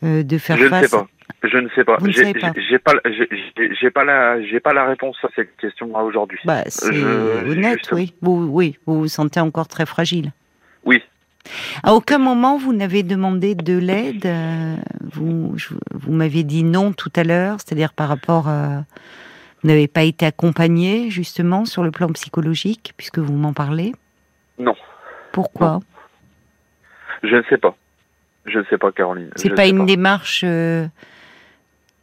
euh, 0.03 0.24
de 0.24 0.38
faire 0.38 0.58
Je 0.58 0.63
ne 0.63 0.70
face 0.70 0.86
sais 0.89 0.98
pas. 0.98 1.08
Je 1.44 1.58
ne 1.58 1.70
sais 1.75 1.84
pas. 1.84 1.98
Ne 2.01 2.12
J'ai 2.12 2.34
pas. 2.34 2.94
pas, 2.94 3.00
j'ai- 3.05 3.91
la, 4.05 4.41
j'ai 4.44 4.60
pas 4.60 4.74
la 4.74 4.86
réponse 4.86 5.17
à 5.24 5.27
cette 5.36 5.55
question-là 5.58 6.00
aujourd'hui. 6.03 6.39
Bah, 6.46 6.63
c'est 6.67 6.88
honnête, 7.48 7.79
justement. 7.79 8.00
oui. 8.00 8.13
Vous, 8.22 8.48
oui. 8.50 8.77
Vous 8.86 9.00
vous 9.01 9.08
sentez 9.08 9.39
encore 9.39 9.67
très 9.67 9.86
fragile. 9.86 10.32
Oui. 10.86 11.01
À 11.84 11.94
aucun 11.94 12.18
moment 12.18 12.58
vous 12.58 12.74
n'avez 12.74 13.04
demandé 13.04 13.56
de 13.56 13.78
l'aide. 13.78 14.25
euh, 14.25 14.75
Vous, 15.14 15.54
je- 15.58 15.74
vous 15.94 16.12
m'avez 16.12 16.44
dit 16.44 16.64
non 16.64 16.92
tout 16.92 17.12
à 17.16 17.24
l'heure, 17.24 17.58
c'est-à-dire 17.60 17.94
par 17.94 18.10
rapport 18.10 18.48
à. 18.50 18.84
Vous 19.62 19.70
n'avez 19.70 19.88
pas 19.88 20.04
été 20.04 20.25
accompagné 20.25 21.10
justement 21.10 21.66
sur 21.66 21.84
le 21.84 21.90
plan 21.92 22.08
psychologique, 22.10 22.94
puisque 22.98 23.18
vous 23.20 23.34
m'en 23.34 23.54
parlez? 23.54 23.94
Non. 24.60 24.75
Pourquoi? 25.32 25.80
Je 27.24 27.36
ne 27.36 27.42
sais 27.50 27.58
pas. 27.58 27.75
Je 28.46 28.60
ne 28.60 28.64
sais 28.70 28.78
pas, 28.78 28.92
Caroline. 28.92 29.30
C'est 29.36 29.56
pas 29.56 29.66
une 29.68 29.86
démarche 29.86 30.42
euh, 30.46 30.86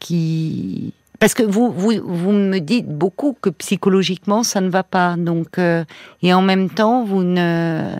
qui. 0.01 0.93
Parce 1.21 1.35
que 1.35 1.43
vous, 1.45 1.71
vous, 1.71 1.93
vous 2.03 2.33
me 2.33 2.59
dites 2.59 2.89
beaucoup 2.89 3.37
que 3.41 3.49
psychologiquement 3.51 4.43
ça 4.43 4.61
ne 4.61 4.69
va 4.71 4.83
pas. 4.83 5.15
Donc, 5.17 5.59
euh, 5.59 5.85
et 6.23 6.35
en 6.35 6.43
même 6.43 6.69
temps, 6.71 7.05
vous 7.05 7.23
ne. 7.23 7.95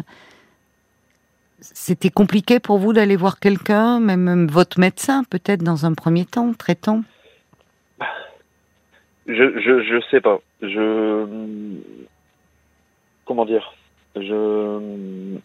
C'était 1.63 2.11
compliqué 2.11 2.59
pour 2.61 2.79
vous 2.79 2.93
d'aller 2.93 3.17
voir 3.17 3.39
quelqu'un, 3.39 4.01
même, 4.01 4.47
votre 4.49 4.79
médecin, 4.81 5.23
peut-être 5.25 5.63
dans 5.63 5.87
un 5.87 5.95
premier 5.95 6.25
temps, 6.27 6.53
traitant? 6.53 7.03
Je, 9.29 9.35
je, 9.61 9.83
je 9.85 10.03
sais 10.11 10.21
pas. 10.21 10.41
Je. 10.61 11.25
Comment 13.25 13.45
dire? 13.45 13.73
Je. 14.17 15.37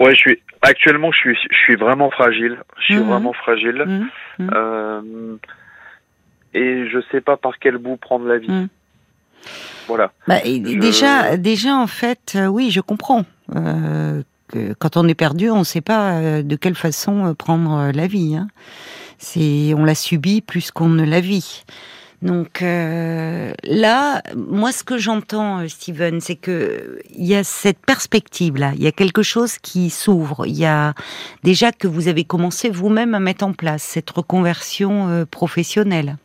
Ouais, 0.00 0.14
je 0.14 0.18
suis. 0.20 0.42
Actuellement, 0.62 1.12
je 1.12 1.18
suis, 1.18 1.38
je 1.50 1.56
suis 1.56 1.76
vraiment 1.76 2.10
fragile. 2.10 2.56
Je 2.78 2.84
suis 2.84 2.94
Mhm. 2.96 3.02
vraiment 3.08 3.32
fragile. 3.34 3.82
Hum, 3.82 4.08
hum. 4.38 4.50
Euh, 4.54 5.36
et 6.54 6.88
je 6.88 6.98
sais 7.10 7.20
pas 7.20 7.36
par 7.36 7.58
quel 7.58 7.76
bout 7.78 7.96
prendre 7.96 8.26
la 8.26 8.38
vie. 8.38 8.68
Voilà. 9.88 10.12
Bah, 10.28 10.38
et 10.44 10.62
Je- 10.64 10.78
Déjà, 10.78 11.36
déjà, 11.36 11.76
en 11.76 11.86
fait, 11.86 12.32
euh, 12.36 12.46
oui, 12.46 12.70
je 12.70 12.80
comprends. 12.80 13.24
Euh, 13.56 14.22
que 14.48 14.74
quand 14.74 14.96
on 14.96 15.08
est 15.08 15.14
perdu, 15.14 15.50
on 15.50 15.60
ne 15.60 15.64
sait 15.64 15.80
pas 15.80 16.12
euh, 16.14 16.42
de 16.42 16.56
quelle 16.56 16.74
façon 16.74 17.34
prendre 17.36 17.90
la 17.94 18.06
vie. 18.06 18.36
hein. 18.36 18.48
C'est, 19.18 19.72
on 19.76 19.84
la 19.84 19.94
subit 19.94 20.40
plus 20.40 20.70
qu'on 20.70 20.88
ne 20.88 21.04
la 21.04 21.20
vit. 21.20 21.64
Donc 22.22 22.62
euh, 22.62 23.52
là, 23.64 24.22
moi, 24.36 24.70
ce 24.70 24.84
que 24.84 24.96
j'entends, 24.98 25.66
Steven, 25.68 26.20
c'est 26.20 26.36
que 26.36 27.00
il 27.16 27.24
y 27.26 27.34
a 27.34 27.42
cette 27.42 27.78
perspective-là. 27.84 28.72
Il 28.76 28.82
y 28.82 28.86
a 28.86 28.92
quelque 28.92 29.22
chose 29.22 29.58
qui 29.58 29.90
s'ouvre. 29.90 30.46
Il 30.46 30.56
y 30.56 30.64
a 30.66 30.94
déjà 31.42 31.72
que 31.72 31.88
vous 31.88 32.06
avez 32.08 32.22
commencé 32.24 32.70
vous-même 32.70 33.14
à 33.16 33.20
mettre 33.20 33.44
en 33.44 33.52
place 33.52 33.82
cette 33.82 34.10
reconversion 34.10 35.08
euh, 35.08 35.24
professionnelle 35.24 36.16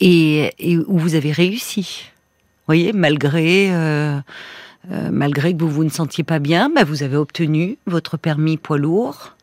et, 0.00 0.52
et 0.58 0.76
où 0.78 0.98
vous 0.98 1.14
avez 1.14 1.32
réussi. 1.32 2.04
Vous 2.60 2.64
voyez, 2.74 2.92
malgré 2.92 3.68
euh, 3.70 4.18
euh, 4.90 5.08
malgré 5.12 5.54
que 5.54 5.60
vous 5.62 5.70
vous 5.70 5.84
ne 5.84 5.88
sentiez 5.90 6.24
pas 6.24 6.38
bien, 6.38 6.70
bah, 6.74 6.84
vous 6.84 7.02
avez 7.02 7.16
obtenu 7.16 7.78
votre 7.86 8.16
permis 8.16 8.56
poids 8.56 8.78
lourd 8.78 9.34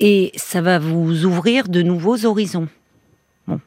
et 0.00 0.30
ça 0.36 0.60
va 0.60 0.78
vous 0.78 1.24
ouvrir 1.24 1.68
de 1.68 1.82
nouveaux 1.82 2.24
horizons. 2.24 2.68
Bon. 3.48 3.60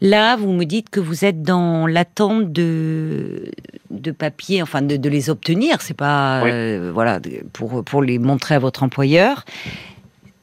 Là, 0.00 0.36
vous 0.36 0.52
me 0.52 0.64
dites 0.64 0.88
que 0.88 1.00
vous 1.00 1.24
êtes 1.24 1.42
dans 1.42 1.86
l'attente 1.86 2.52
de, 2.52 3.50
de 3.90 4.10
papiers, 4.12 4.62
enfin 4.62 4.82
de, 4.82 4.96
de 4.96 5.08
les 5.08 5.30
obtenir. 5.30 5.82
C'est 5.82 5.94
pas 5.96 6.42
Oui. 6.44 6.50
euh, 6.52 6.90
voilà 6.94 7.20
pour 7.52 7.84
pour 7.84 8.02
les 8.02 8.18
montrer 8.18 8.54
à 8.54 8.58
votre 8.58 8.82
employeur. 8.82 9.44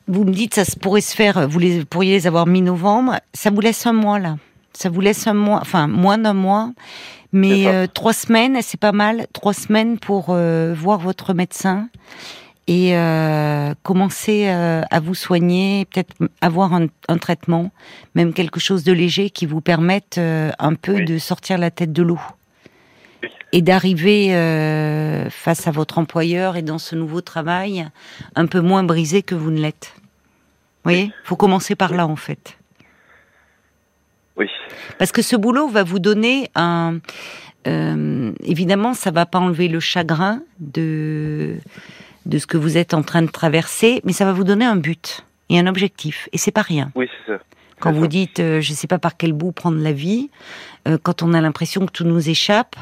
Vous 0.07 0.25
me 0.25 0.31
dites 0.33 0.53
ça 0.53 0.65
se 0.65 0.75
pourrait 0.77 1.01
se 1.01 1.15
faire. 1.15 1.47
Vous 1.47 1.59
les, 1.59 1.85
pourriez 1.85 2.11
les 2.11 2.27
avoir 2.27 2.45
mi-novembre. 2.45 3.19
Ça 3.33 3.49
vous 3.51 3.61
laisse 3.61 3.85
un 3.87 3.93
mois 3.93 4.19
là. 4.19 4.37
Ça 4.73 4.89
vous 4.89 5.01
laisse 5.01 5.27
un 5.27 5.33
mois, 5.33 5.59
enfin 5.61 5.87
moins 5.87 6.17
d'un 6.17 6.33
mois. 6.33 6.71
Mais 7.31 7.67
euh, 7.67 7.87
trois 7.91 8.13
semaines, 8.13 8.59
c'est 8.61 8.79
pas 8.79 8.91
mal. 8.91 9.25
Trois 9.33 9.53
semaines 9.53 9.97
pour 9.97 10.27
euh, 10.29 10.73
voir 10.77 10.99
votre 10.99 11.33
médecin 11.33 11.89
et 12.67 12.95
euh, 12.95 13.73
commencer 13.83 14.47
à 14.47 14.99
vous 15.01 15.15
soigner, 15.15 15.85
peut-être 15.85 16.13
avoir 16.41 16.73
un, 16.73 16.87
un 17.09 17.17
traitement, 17.17 17.71
même 18.15 18.33
quelque 18.33 18.59
chose 18.59 18.83
de 18.83 18.93
léger 18.93 19.29
qui 19.31 19.45
vous 19.45 19.59
permette 19.61 20.17
un 20.17 20.73
peu 20.75 20.95
Oui. 20.95 21.05
de 21.05 21.17
sortir 21.17 21.57
la 21.57 21.71
tête 21.71 21.91
de 21.91 22.03
l'eau 22.03 22.21
Oui. 23.21 23.29
et 23.51 23.61
d'arriver 23.61 24.29
face 25.29 25.67
à 25.67 25.71
votre 25.71 25.97
employeur 25.97 26.55
et 26.55 26.61
dans 26.61 26.77
ce 26.79 26.95
nouveau 26.95 27.19
travail 27.19 27.85
un 28.35 28.45
peu 28.45 28.61
moins 28.61 28.83
brisé 28.83 29.23
que 29.23 29.35
vous 29.35 29.51
ne 29.51 29.59
l'êtes. 29.59 29.91
Vous 29.95 30.91
voyez, 30.91 31.11
faut 31.25 31.35
commencer 31.35 31.75
par 31.75 31.93
là 31.93 32.07
en 32.07 32.15
fait. 32.15 32.57
Oui. 34.37 34.47
Parce 34.97 35.11
que 35.11 35.21
ce 35.21 35.35
boulot 35.35 35.67
va 35.67 35.83
vous 35.83 35.99
donner 35.99 36.49
un. 36.55 36.99
euh, 37.67 38.31
évidemment, 38.43 38.93
ça 38.93 39.11
va 39.11 39.25
pas 39.25 39.39
enlever 39.39 39.67
le 39.67 39.79
chagrin 39.79 40.41
de 40.59 41.55
de 42.25 42.37
ce 42.37 42.47
que 42.47 42.57
vous 42.57 42.77
êtes 42.77 42.93
en 42.93 43.03
train 43.03 43.21
de 43.21 43.27
traverser, 43.29 44.01
mais 44.05 44.13
ça 44.13 44.23
va 44.25 44.31
vous 44.33 44.45
donner 44.45 44.63
un 44.65 44.77
but 44.77 45.25
et 45.49 45.59
un 45.59 45.67
objectif. 45.67 46.29
Et 46.31 46.37
c'est 46.37 46.51
pas 46.51 46.61
rien. 46.61 46.89
Oui, 46.95 47.09
c'est 47.25 47.33
ça. 47.33 47.39
Quand 47.79 47.91
vous 47.91 48.03
ça. 48.03 48.07
dites, 48.07 48.39
euh, 48.39 48.61
je 48.61 48.71
sais 48.71 48.87
pas 48.87 48.97
par 48.97 49.17
quel 49.17 49.33
bout 49.33 49.51
prendre 49.51 49.77
la 49.77 49.91
vie, 49.91 50.29
euh, 50.87 50.97
quand 51.01 51.21
on 51.21 51.33
a 51.33 51.41
l'impression 51.41 51.85
que 51.85 51.91
tout 51.91 52.05
nous 52.05 52.29
échappe, 52.29 52.77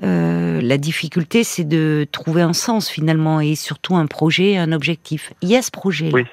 la 0.00 0.78
difficulté, 0.78 1.44
c'est 1.44 1.64
de 1.64 2.06
trouver 2.10 2.40
un 2.42 2.54
sens 2.54 2.88
finalement 2.88 3.40
et 3.40 3.54
surtout 3.54 3.96
un 3.96 4.06
projet, 4.06 4.56
un 4.56 4.72
objectif. 4.72 5.32
Il 5.42 5.50
y 5.50 5.56
a 5.56 5.62
ce 5.62 5.70
projet-là. 5.70 6.12
Oui. 6.14 6.24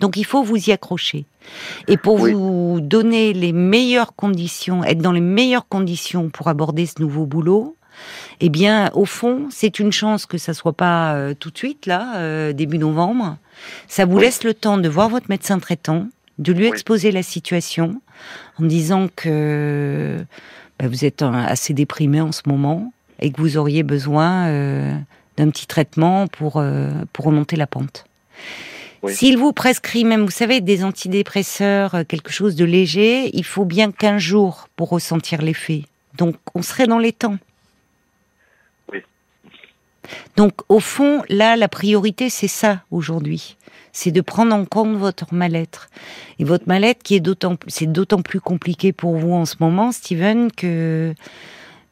Donc 0.00 0.18
il 0.18 0.24
faut 0.26 0.42
vous 0.42 0.68
y 0.68 0.72
accrocher. 0.72 1.24
Et 1.88 1.96
pour 1.96 2.20
Oui. 2.20 2.32
vous 2.32 2.78
donner 2.80 3.32
les 3.32 3.52
meilleures 3.52 4.14
conditions, 4.14 4.84
être 4.84 4.98
dans 4.98 5.12
les 5.12 5.20
meilleures 5.20 5.68
conditions 5.68 6.28
pour 6.30 6.48
aborder 6.48 6.86
ce 6.86 7.00
nouveau 7.00 7.26
boulot, 7.26 7.76
eh 8.40 8.48
bien, 8.48 8.90
au 8.92 9.04
fond, 9.04 9.46
c'est 9.50 9.78
une 9.78 9.92
chance 9.92 10.26
que 10.26 10.38
ça 10.38 10.52
soit 10.54 10.74
pas 10.74 11.14
euh, 11.14 11.34
tout 11.34 11.50
de 11.50 11.56
suite 11.56 11.86
là, 11.86 12.16
euh, 12.16 12.52
début 12.52 12.78
novembre. 12.78 13.38
Ça 13.88 14.04
vous 14.04 14.16
Oui. 14.16 14.24
laisse 14.24 14.44
le 14.44 14.52
temps 14.52 14.76
de 14.78 14.88
voir 14.88 15.08
votre 15.08 15.26
médecin 15.30 15.58
traitant, 15.58 16.08
de 16.38 16.52
lui 16.52 16.64
Oui. 16.64 16.68
exposer 16.68 17.10
la 17.10 17.22
situation, 17.22 18.00
en 18.60 18.64
disant 18.64 19.08
que 19.14 20.18
bah, 20.78 20.88
vous 20.88 21.04
êtes 21.06 21.22
assez 21.22 21.72
déprimé 21.72 22.20
en 22.20 22.32
ce 22.32 22.42
moment 22.46 22.92
et 23.20 23.30
que 23.32 23.40
vous 23.40 23.56
auriez 23.56 23.82
besoin 23.82 24.48
euh, 24.48 24.94
d'un 25.38 25.48
petit 25.48 25.66
traitement 25.66 26.26
pour 26.26 26.62
pour 27.14 27.24
remonter 27.24 27.56
la 27.56 27.66
pente. 27.66 28.04
Oui. 29.06 29.14
S'il 29.14 29.38
vous 29.38 29.52
prescrit 29.52 30.04
même, 30.04 30.24
vous 30.24 30.30
savez, 30.30 30.60
des 30.60 30.82
antidépresseurs, 30.84 31.94
euh, 31.94 32.04
quelque 32.04 32.30
chose 32.32 32.56
de 32.56 32.64
léger, 32.64 33.30
il 33.36 33.44
faut 33.44 33.64
bien 33.64 33.92
15 33.92 34.20
jours 34.20 34.68
pour 34.76 34.88
ressentir 34.90 35.42
l'effet. 35.42 35.82
Donc, 36.18 36.34
on 36.54 36.62
serait 36.62 36.86
dans 36.86 36.98
les 36.98 37.12
temps. 37.12 37.38
Oui. 38.92 39.00
Donc, 40.36 40.52
au 40.68 40.80
fond, 40.80 41.22
là, 41.28 41.56
la 41.56 41.68
priorité, 41.68 42.30
c'est 42.30 42.48
ça 42.48 42.82
aujourd'hui. 42.90 43.56
C'est 43.92 44.10
de 44.10 44.20
prendre 44.20 44.54
en 44.54 44.64
compte 44.64 44.96
votre 44.96 45.32
mal-être. 45.32 45.88
Et 46.38 46.44
votre 46.44 46.66
mal-être 46.66 47.02
qui 47.02 47.14
est 47.14 47.20
d'autant, 47.20 47.56
c'est 47.68 47.90
d'autant 47.90 48.22
plus 48.22 48.40
compliqué 48.40 48.92
pour 48.92 49.16
vous 49.16 49.32
en 49.32 49.46
ce 49.46 49.56
moment, 49.60 49.92
Steven, 49.92 50.50
que 50.52 51.14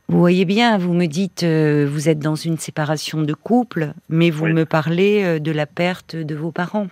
vous 0.09 0.19
voyez 0.19 0.45
bien, 0.45 0.77
vous 0.77 0.93
me 0.93 1.07
dites, 1.07 1.45
euh, 1.45 1.89
vous 1.91 2.09
êtes 2.11 2.19
dans 2.19 2.35
une 2.35 2.59
séparation 2.59 3.23
de 3.23 3.33
couple, 3.33 3.95
mais 4.11 4.29
vous 4.31 4.45
Oui. 4.45 4.53
me 4.53 4.67
parlez 4.67 5.23
euh, 5.23 5.39
de 5.39 5.51
la 5.51 5.65
perte 5.67 6.15
de 6.17 6.35
vos 6.35 6.51
parents. 6.51 6.89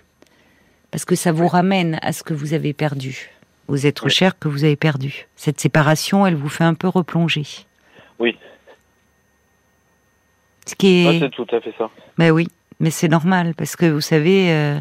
Parce 0.93 1.05
que 1.05 1.15
ça 1.15 1.31
vous 1.31 1.47
ramène 1.47 1.97
à 2.03 2.13
ce 2.13 2.21
que 2.21 2.35
vous 2.35 2.53
avez 2.53 2.71
perdu, 2.71 3.31
aux 3.67 3.77
êtres 3.77 4.05
Oui. 4.05 4.11
chers 4.11 4.37
que 4.37 4.47
vous 4.47 4.63
avez 4.63 4.75
perdus. 4.75 5.27
Cette 5.35 5.59
séparation, 5.59 6.27
elle 6.27 6.35
vous 6.35 6.49
fait 6.49 6.65
un 6.65 6.75
peu 6.75 6.87
replonger. 6.87 7.47
Oui. 8.19 8.37
Ce 10.67 10.75
qui 10.75 11.07
est. 11.07 11.19
c'est 11.19 11.31
tout 11.31 11.47
à 11.51 11.59
fait 11.61 11.73
ça. 11.79 11.89
Ben 12.19 12.29
oui, 12.29 12.47
mais 12.79 12.91
c'est 12.91 13.07
normal 13.07 13.55
parce 13.57 13.75
que 13.75 13.87
vous 13.87 14.01
savez 14.01 14.51
euh, 14.51 14.79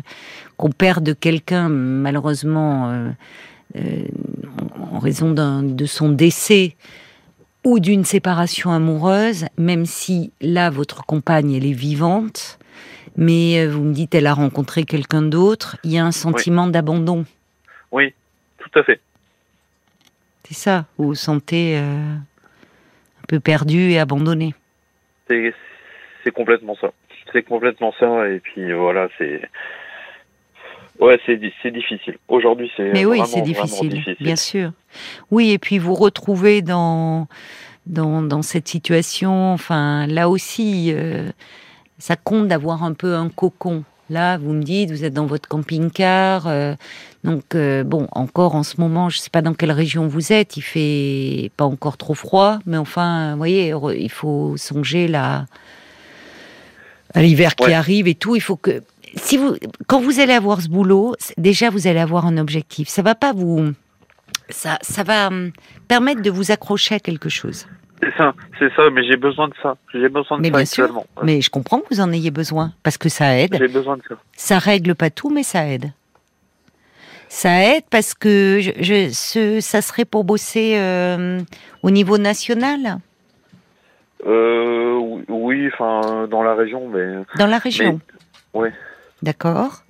qu'on 0.59 0.71
perd 0.71 1.03
de 1.03 1.15
quelqu'un 1.15 1.71
malheureusement 1.71 2.91
euh, 2.91 3.09
euh, 3.77 4.05
en 4.93 4.99
raison 4.99 5.31
de 5.33 5.87
son 5.87 6.11
décès 6.11 6.77
ou 7.65 7.81
d'une 7.81 8.05
séparation 8.05 8.71
amoureuse, 8.71 9.47
même 9.57 9.87
si 9.87 10.31
là 10.43 10.69
votre 10.69 11.07
compagne 11.07 11.53
elle 11.55 11.65
est 11.65 11.73
vivante, 11.73 12.59
mais 13.17 13.67
vous 13.67 13.83
me 13.83 13.93
dites 13.93 14.15
elle 14.15 14.27
a 14.27 14.35
rencontré 14.35 14.85
quelqu'un 14.85 15.23
d'autre, 15.23 15.77
il 15.85 15.93
y 15.93 15.99
a 15.99 16.05
un 16.05 16.13
sentiment 16.13 16.67
d'abandon. 16.67 17.25
Oui, 17.91 18.15
tout 18.59 18.79
à 18.79 18.83
fait. 18.83 19.01
C'est 20.45 20.55
ça, 20.55 20.87
vous 20.99 21.09
vous 21.09 21.15
sentez 21.15 21.77
un 21.77 22.23
peu 23.29 23.41
perdu 23.41 23.91
et 23.91 23.99
abandonné. 23.99 24.55
C'est 25.29 26.31
complètement 26.33 26.77
ça 26.81 26.93
c'est 27.33 27.43
complètement 27.43 27.93
ça. 27.99 28.29
Et 28.29 28.41
puis 28.41 28.73
voilà, 28.73 29.09
c'est. 29.19 29.43
Ouais, 31.01 31.19
c'est 31.27 31.37
difficile. 31.37 32.19
Aujourd'hui, 32.29 32.71
c'est 32.77 32.93
Mais 32.93 33.05
oui, 33.05 33.21
c'est 33.27 33.41
difficile, 33.41 34.05
bien 34.21 34.37
sûr. 34.37 34.73
Oui, 35.31 35.53
et 35.53 35.59
puis 35.59 35.79
vous 35.79 35.95
retrouvez 35.95 36.63
dans 36.63 37.27
dans, 37.87 38.23
dans 38.23 38.43
cette 38.43 38.69
situation. 38.69 39.53
Enfin, 39.53 40.07
là 40.07 40.29
aussi, 40.29 40.93
euh, 40.95 41.31
ça 42.03 42.17
compte 42.17 42.49
d'avoir 42.49 42.83
un 42.83 42.95
peu 42.95 43.15
un 43.15 43.29
cocon. 43.29 43.85
Là, 44.11 44.37
vous 44.37 44.53
me 44.53 44.63
dites, 44.65 44.91
vous 44.91 45.05
êtes 45.05 45.15
dans 45.15 45.25
votre 45.25 45.49
camping-car. 45.49 46.49
Euh, 46.49 46.75
donc, 47.23 47.55
euh, 47.55 47.85
bon, 47.85 48.09
encore 48.11 48.57
en 48.57 48.65
ce 48.65 48.81
moment, 48.81 49.09
je 49.09 49.19
ne 49.19 49.23
sais 49.23 49.31
pas 49.31 49.41
dans 49.41 49.55
quelle 49.55 49.71
région 49.71 50.09
vous 50.09 50.33
êtes. 50.33 50.57
Il 50.57 50.63
fait 50.63 51.53
pas 51.57 51.65
encore 51.65 51.97
trop 51.97 52.15
froid, 52.15 52.59
mais 52.67 52.77
enfin, 52.77 53.31
vous 53.31 53.39
voyez, 53.39 53.73
il 53.97 54.11
faut 54.11 54.57
songer 54.57 55.07
là 55.07 55.47
à 57.15 57.23
l'hiver 57.23 57.55
qui 57.55 57.73
arrive 57.73 58.09
et 58.09 58.17
tout, 58.17 58.35
il 58.35 58.41
faut 58.41 58.57
que 58.57 58.83
si 59.15 59.37
vous 59.37 59.55
quand 59.87 60.01
vous 60.01 60.19
allez 60.19 60.33
avoir 60.33 60.61
ce 60.61 60.69
boulot, 60.69 61.15
déjà 61.39 61.71
vous 61.71 61.87
allez 61.87 62.01
avoir 62.01 62.27
un 62.27 62.37
objectif. 62.37 62.89
Ça 62.89 63.03
va 63.03 63.15
pas 63.15 63.33
vous 63.33 63.75
ça 64.49 64.79
ça 64.81 65.05
va 65.05 65.29
hum, 65.29 65.53
permettre 65.87 66.23
de 66.23 66.31
vous 66.31 66.51
accrocher 66.51 66.97
à 66.97 67.01
quelque 67.01 67.29
chose. 67.29 67.67
C'est 68.03 68.17
ça, 68.17 68.35
c'est 68.59 68.73
ça, 68.75 68.91
mais 68.91 69.05
j'ai 69.05 69.17
besoin 69.17 69.47
de 69.47 69.55
ça. 69.63 69.77
J'ai 69.95 70.09
besoin 70.09 70.39
de 70.39 70.43
mais 70.43 70.49
ça 70.49 70.57
bien 70.57 70.65
Sûr, 70.65 71.05
mais 71.23 71.41
je 71.41 71.51
comprends 71.51 71.79
que 71.79 71.95
vous 71.95 72.01
en 72.01 72.11
ayez 72.11 72.33
besoin 72.33 72.73
parce 72.83 72.99
que 72.99 73.09
ça 73.09 73.39
aide. 73.39 73.57
J'ai 73.57 73.69
besoin 73.69 73.97
de 73.97 74.03
ça. 74.09 74.17
Ça 74.37 74.59
règle 74.59 74.97
pas 74.97 75.11
tout, 75.11 75.31
mais 75.31 75.45
ça 75.45 75.69
aide. 75.69 75.93
Ça 77.29 77.63
aide 77.63 77.85
parce 77.91 78.13
que 78.13 78.59
je, 78.61 79.11
ce, 79.13 79.61
ça 79.61 79.83
serait 79.83 80.05
pour 80.05 80.25
bosser 80.25 80.75
euh, 80.77 81.41
au 81.83 81.91
niveau 81.91 82.19
national? 82.19 82.99
Euh, 84.27 85.23
oui, 85.29 85.69
enfin, 85.73 86.27
dans 86.29 86.43
la 86.43 86.55
région, 86.55 86.89
mais. 86.89 87.23
Dans 87.39 87.47
la 87.47 87.59
région? 87.59 88.01
Oui. 88.53 88.69
D'accord. 89.23 89.85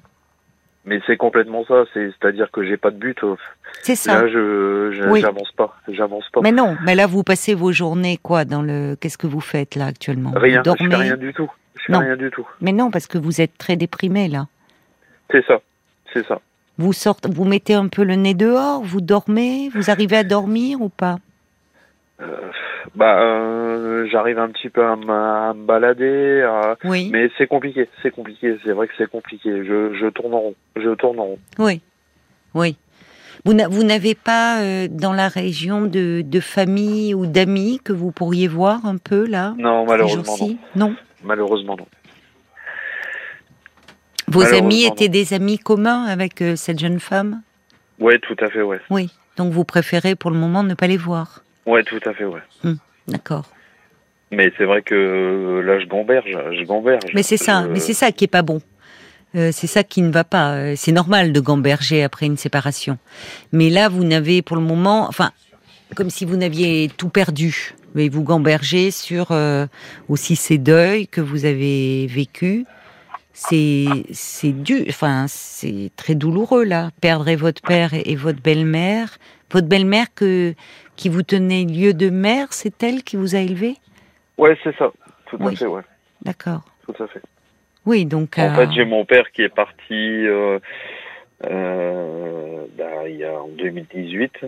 Mais 0.84 1.00
c'est 1.06 1.16
complètement 1.16 1.64
ça, 1.66 1.84
c'est-à-dire 1.94 2.50
que 2.50 2.64
j'ai 2.64 2.76
pas 2.76 2.90
de 2.90 2.96
but. 2.96 3.18
C'est 3.82 3.94
ça. 3.94 4.22
Là, 4.22 4.28
je, 4.28 4.90
j'avance 5.20 5.52
pas, 5.52 5.76
j'avance 5.88 6.28
pas. 6.32 6.40
Mais 6.42 6.50
non, 6.50 6.76
mais 6.84 6.96
là, 6.96 7.06
vous 7.06 7.22
passez 7.22 7.54
vos 7.54 7.70
journées 7.70 8.18
quoi 8.20 8.44
dans 8.44 8.62
le 8.62 8.96
Qu'est-ce 9.00 9.16
que 9.18 9.28
vous 9.28 9.40
faites 9.40 9.76
là 9.76 9.86
actuellement? 9.86 10.32
Rien. 10.34 10.58
Vous 10.58 10.64
dormez... 10.64 10.84
Je 10.84 10.90
fais 10.90 11.02
rien 11.02 11.16
du 11.16 11.32
tout. 11.32 11.50
Je 11.76 11.84
fais 11.86 11.96
rien 11.96 12.16
du 12.16 12.30
tout. 12.30 12.46
Mais 12.60 12.72
non, 12.72 12.90
parce 12.90 13.06
que 13.06 13.18
vous 13.18 13.40
êtes 13.40 13.56
très 13.58 13.76
déprimé 13.76 14.28
là. 14.28 14.46
C'est 15.30 15.44
ça, 15.46 15.60
c'est 16.12 16.26
ça. 16.26 16.40
Vous 16.78 16.92
sortez, 16.92 17.28
vous 17.30 17.44
mettez 17.44 17.74
un 17.74 17.88
peu 17.88 18.02
le 18.02 18.16
nez 18.16 18.34
dehors, 18.34 18.82
vous 18.82 19.00
dormez, 19.00 19.70
vous 19.74 19.90
arrivez 19.90 20.16
à 20.16 20.24
dormir 20.24 20.80
ou 20.80 20.88
pas? 20.88 21.16
Euh, 22.20 22.50
bah, 22.94 23.20
euh, 23.20 24.06
j'arrive 24.10 24.38
un 24.38 24.48
petit 24.48 24.68
peu 24.68 24.84
à, 24.84 24.96
me 24.96 25.66
balader, 25.66 26.46
oui. 26.84 27.10
mais 27.12 27.30
c'est 27.38 27.46
compliqué, 27.46 27.88
c'est 28.02 28.10
compliqué, 28.10 28.56
c'est 28.64 28.72
vrai 28.72 28.88
que 28.88 28.94
c'est 28.98 29.10
compliqué. 29.10 29.64
Je, 29.64 29.94
je, 29.94 30.06
tourne 30.08 30.34
en 30.34 30.40
rond, 30.40 30.54
je 30.76 30.90
tourne 30.94 31.18
en 31.18 31.24
rond. 31.24 31.38
Oui, 31.58 31.80
oui. 32.54 32.76
Vous 33.44 33.54
n'avez 33.54 34.14
pas 34.14 34.60
euh, 34.60 34.86
dans 34.88 35.12
la 35.12 35.26
région 35.28 35.82
de, 35.82 36.22
de 36.24 36.40
famille 36.40 37.12
ou 37.12 37.26
d'amis 37.26 37.80
que 37.82 37.92
vous 37.92 38.12
pourriez 38.12 38.46
voir 38.46 38.86
un 38.86 38.98
peu 38.98 39.26
là 39.26 39.54
Non, 39.58 39.84
malheureusement 39.84 40.36
non. 40.38 40.56
non. 40.76 40.96
Malheureusement 41.24 41.76
non. 41.76 41.86
Vos 44.28 44.54
amis 44.54 44.84
étaient 44.84 45.08
des 45.08 45.34
amis 45.34 45.58
communs 45.58 46.04
avec 46.04 46.40
euh, 46.40 46.56
cette 46.56 46.78
jeune 46.78 47.00
femme? 47.00 47.42
Oui, 47.98 48.14
tout 48.20 48.36
à 48.40 48.48
fait, 48.48 48.62
ouais. 48.62 48.80
Oui, 48.90 49.10
donc 49.36 49.52
vous 49.52 49.64
préférez 49.64 50.14
pour 50.14 50.30
le 50.30 50.38
moment 50.38 50.62
ne 50.62 50.74
pas 50.74 50.86
les 50.86 50.96
voir 50.96 51.42
Ouais, 51.66 51.82
tout 51.84 52.00
à 52.04 52.12
fait, 52.12 52.24
ouais. 52.24 52.40
Hmm, 52.64 52.74
d'accord. 53.08 53.46
Mais 54.30 54.52
c'est 54.56 54.64
vrai 54.64 54.82
que 54.82 55.62
là, 55.64 55.78
je 55.78 55.86
gamberge, 55.86 56.38
je 56.52 56.64
gamberge. 56.64 57.12
Mais 57.14 57.22
c'est 57.22 57.36
ça, 57.36 57.66
mais 57.68 57.80
c'est 57.80 57.92
ça 57.92 58.12
qui 58.12 58.24
est 58.24 58.28
pas 58.28 58.42
bon. 58.42 58.60
Euh, 59.34 59.50
c'est 59.52 59.66
ça 59.66 59.82
qui 59.82 60.02
ne 60.02 60.10
va 60.10 60.24
pas. 60.24 60.54
Euh, 60.54 60.74
c'est 60.76 60.92
normal 60.92 61.32
de 61.32 61.40
gamberger 61.40 62.02
après 62.02 62.26
une 62.26 62.36
séparation. 62.36 62.98
Mais 63.52 63.70
là, 63.70 63.88
vous 63.88 64.04
n'avez 64.04 64.42
pour 64.42 64.56
le 64.56 64.62
moment, 64.62 65.06
enfin, 65.08 65.30
comme 65.94 66.10
si 66.10 66.24
vous 66.24 66.36
n'aviez 66.36 66.90
tout 66.96 67.08
perdu. 67.08 67.74
Mais 67.94 68.08
vous 68.08 68.22
gambergez 68.22 68.90
sur 68.90 69.32
euh, 69.32 69.66
aussi 70.08 70.34
ces 70.36 70.56
deuils 70.58 71.08
que 71.08 71.20
vous 71.20 71.44
avez 71.44 72.06
vécus. 72.06 72.64
C'est 73.34 73.86
c'est 74.12 74.52
dur, 74.52 74.84
enfin 74.90 75.24
c'est 75.26 75.90
très 75.96 76.14
douloureux 76.14 76.64
là. 76.64 76.90
Perdre 77.00 77.32
votre 77.34 77.62
père 77.62 77.90
et 77.94 78.14
votre 78.14 78.42
belle-mère, 78.42 79.16
votre 79.50 79.68
belle-mère 79.68 80.06
que 80.14 80.54
qui 81.02 81.08
vous 81.08 81.24
tenait 81.24 81.64
lieu 81.64 81.94
de 81.94 82.10
mère, 82.10 82.52
c'est 82.52 82.80
elle 82.84 83.02
qui 83.02 83.16
vous 83.16 83.34
a 83.34 83.40
élevé 83.40 83.74
Ouais, 84.38 84.56
c'est 84.62 84.72
ça. 84.76 84.92
Tout 85.26 85.36
à 85.44 85.50
fait, 85.50 85.66
ouais. 85.66 85.82
D'accord. 86.24 86.60
Tout 86.86 87.02
à 87.02 87.08
fait. 87.08 87.20
Oui, 87.84 88.06
donc. 88.06 88.38
En 88.38 88.54
fait, 88.54 88.70
j'ai 88.70 88.84
mon 88.84 89.04
père 89.04 89.32
qui 89.32 89.42
est 89.42 89.48
parti 89.48 89.74
euh, 89.90 90.60
euh, 91.50 92.64
bah, 92.78 93.08
il 93.08 93.16
y 93.16 93.24
a 93.24 93.32
en 93.32 93.48
2018. 93.48 94.46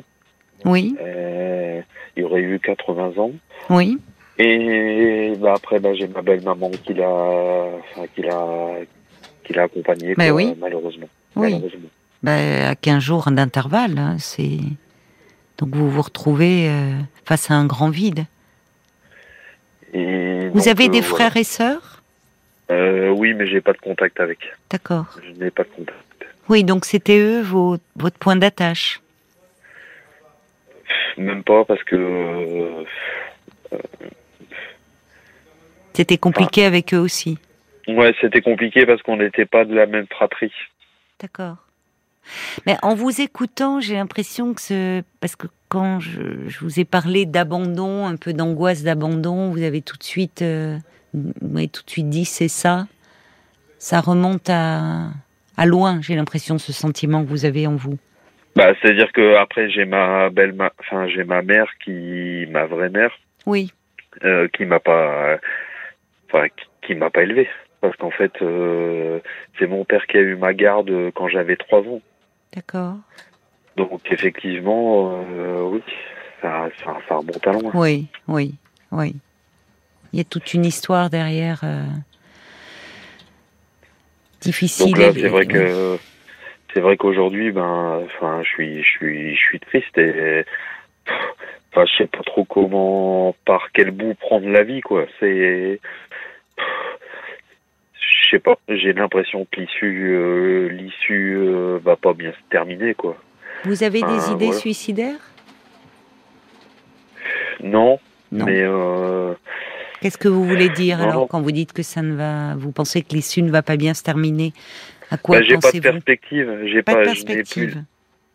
Oui. 0.65 0.95
Euh, 1.01 1.81
il 2.17 2.25
aurait 2.25 2.43
eu 2.43 2.61
80 2.61 3.19
ans. 3.19 3.33
Oui. 3.71 3.99
Et 4.39 5.33
bah, 5.41 5.55
après, 5.57 5.81
bah, 5.81 5.93
j'ai 5.95 6.07
ma 6.07 6.23
belle 6.23 6.43
maman 6.43 6.71
qui 6.71 6.95
l'a, 6.95 7.09
enfin, 7.09 8.07
qui 8.15 8.23
l'a, 8.23 8.77
qui 9.43 9.55
l'a 9.55 9.65
accompagné. 9.65 10.15
Bah, 10.15 10.31
oui. 10.31 10.55
Malheureusement. 10.57 11.09
Oui. 11.35 11.55
Malheureusement. 11.55 11.89
Bah, 12.23 12.69
à 12.69 12.77
15 12.77 13.03
jours 13.03 13.29
d'intervalle, 13.33 13.99
hein, 13.99 14.17
c'est. 14.21 14.61
Donc 15.59 15.75
vous 15.75 15.89
vous 15.91 16.03
retrouvez 16.03 16.69
euh, 16.69 16.99
face 17.25 17.51
à 17.51 17.55
un 17.55 17.67
grand 17.67 17.91
vide. 17.91 18.27
vous 19.93 20.69
avez 20.69 20.89
des 20.89 21.01
euh, 21.01 21.03
frères 21.03 21.37
et 21.37 21.45
sœurs? 21.45 22.03
Euh, 22.71 23.11
Oui, 23.11 23.35
mais 23.35 23.47
j'ai 23.47 23.61
pas 23.61 23.73
de 23.73 23.79
contact 23.79 24.19
avec. 24.21 24.39
D'accord. 24.71 25.07
Je 25.23 25.33
n'ai 25.43 25.51
pas 25.51 25.65
de 25.65 25.69
contact. 25.69 25.99
Oui, 26.49 26.65
donc 26.65 26.85
c'était 26.85 27.19
eux 27.19 27.41
vos, 27.41 27.79
votre 27.97 28.19
point 28.19 28.37
d'attache? 28.37 29.01
Même 31.17 31.45
pas 31.45 31.65
parce 31.65 31.83
que. 31.85 32.85
c'était 35.93 36.19
compliqué 36.19 36.65
avec 36.65 36.93
eux 36.93 36.99
aussi? 36.99 37.39
Ouais, 37.87 38.15
c'était 38.21 38.41
compliqué 38.41 38.85
parce 38.87 39.03
qu'on 39.03 39.17
n'était 39.17 39.47
pas 39.47 39.65
de 39.65 39.75
la 39.75 39.87
même 39.87 40.07
fratrie. 40.09 40.53
D'accord. 41.21 41.64
Mais 42.67 42.77
en 42.83 42.95
vous 42.95 43.21
écoutant, 43.21 43.81
j'ai 43.81 43.95
l'impression 43.95 44.55
que 44.55 44.61
ce... 44.61 45.03
Parce 45.21 45.37
que 45.37 45.47
quand 45.69 46.01
je, 46.01 46.21
vous 46.61 46.79
ai 46.79 46.85
parlé 46.85 47.27
d'abandon, 47.27 48.07
un 48.07 48.17
peu 48.17 48.33
d'angoisse 48.33 48.83
d'abandon, 48.83 49.51
vous 49.51 49.63
avez 49.63 49.83
tout 49.83 49.97
de 49.97 50.05
suite, 50.05 50.43
euh, 50.43 50.79
tout 51.13 51.83
de 51.85 51.91
suite 51.91 52.09
dit 52.09 52.25
c'est 52.25 52.49
ça. 52.49 52.87
Ça 53.79 54.01
remonte 54.01 54.49
à, 54.49 55.09
à 55.57 55.67
loin, 55.67 56.01
j'ai 56.01 56.15
l'impression, 56.15 56.59
ce 56.59 56.73
sentiment 56.73 57.25
que 57.25 57.29
vous 57.29 57.45
avez 57.45 57.67
en 57.67 57.77
vous. 57.77 57.99
Bah, 58.57 58.73
c'est-à-dire 58.81 59.11
que 59.13 59.35
après 59.37 59.69
j'ai 59.71 59.85
ma 59.85 60.31
belle, 60.31 60.55
enfin 60.79 61.09
j'ai 61.09 61.25
ma 61.25 61.43
mère 61.43 61.67
qui, 61.85 62.47
ma 62.51 62.67
vraie 62.67 62.89
mère. 62.89 63.11
Oui. 63.47 63.73
Euh, 64.25 64.47
qui 64.49 64.65
m'a 64.65 64.79
pas, 64.79 65.39
enfin 66.29 66.47
qui, 66.83 66.95
m'a 66.95 67.11
pas 67.11 67.23
élevé 67.23 67.49
parce 67.81 67.97
qu'en 67.97 68.13
fait 68.13 68.33
euh, 68.43 69.19
c'est 69.59 69.67
mon 69.67 69.85
père 69.85 70.07
qui 70.07 70.19
a 70.19 70.21
eu 70.21 70.37
ma 70.37 70.55
garde 70.55 71.11
quand 71.15 71.27
j'avais 71.29 71.57
trois 71.57 71.81
ans. 71.81 72.01
D'accord. 72.55 72.97
Donc 73.77 74.01
effectivement, 74.11 75.25
euh, 75.33 75.63
oui, 75.63 75.83
ça, 76.41 76.69
ça, 76.85 77.17
remonte 77.17 77.47
à 77.47 77.53
loin. 77.53 77.71
Oui, 77.75 78.07
oui, 78.29 78.55
oui. 78.93 79.17
Il 80.13 80.19
y 80.19 80.21
a 80.21 80.25
toute 80.25 80.55
une 80.55 80.65
histoire 80.65 81.11
derrière 81.11 81.63
euh, 81.65 81.83
difficile. 84.41 84.93
Donc 84.93 84.99
là, 84.99 85.13
c'est 85.13 85.29
vrai 85.29 85.47
que 85.47 85.99
c'est 86.73 86.81
vrai 86.81 86.97
qu'aujourd'hui, 86.97 87.51
ben, 87.51 88.03
enfin, 88.05 88.43
je 88.45 88.49
suis, 88.49 88.83
je 88.83 88.89
suis, 88.89 89.35
je 89.35 89.41
suis 89.41 89.61
triste 89.61 89.99
et 89.99 90.45
enfin, 91.73 91.87
je 91.87 91.97
sais 91.99 92.07
pas 92.07 92.23
trop 92.25 92.45
comment, 92.45 93.35
par 93.45 93.73
quel 93.73 93.91
bout 93.91 94.15
prendre 94.15 94.49
la 94.49 94.63
vie, 94.63 94.81
quoi. 94.81 95.07
C'est 95.19 95.81
sais 98.35 98.41
pas, 98.41 98.59
j'ai 98.69 98.93
l'impression 98.93 99.47
que 99.51 99.61
l'issue, 99.61 100.15
euh, 100.15 100.69
l'issue 100.69 101.37
euh, 101.37 101.79
va 101.83 101.97
pas 101.97 102.13
bien 102.15 102.33
se 102.33 102.39
terminer, 102.51 102.95
quoi. 102.95 103.17
Vous 103.65 103.83
avez 103.83 104.03
des 104.03 104.31
idées 104.33 104.53
suicidaires? 104.53 105.21
Non, 107.63 107.99
mais. 108.33 108.63
Euh, 108.63 109.35
Qu'est-ce 110.01 110.19
que 110.19 110.29
vous 110.29 110.45
voulez 110.45 110.69
dire 110.69 110.99
Non, 110.99 111.05
alors 111.05 111.21
non. 111.23 111.27
quand 111.29 111.41
vous 111.41 111.53
dites 111.53 111.73
que 111.73 111.83
ça 111.83 112.03
ne 112.03 112.15
va, 112.15 112.55
vous 112.57 112.73
pensez 112.73 113.03
que 113.03 113.15
l'issue 113.15 113.41
ne 113.43 113.51
va 113.51 113.63
pas 113.63 113.77
bien 113.77 113.95
se 113.95 114.03
terminer? 114.03 114.53
À 115.11 115.17
quoi 115.17 115.39
Bah, 115.39 115.45
j'ai 115.49 115.57
pas 115.59 115.73
de 115.73 115.79
perspective. 115.81 116.61
J'ai 116.67 116.83
Pas 116.83 116.93
de 116.93 116.99
pas, 116.99 117.05
perspective. 117.05 117.85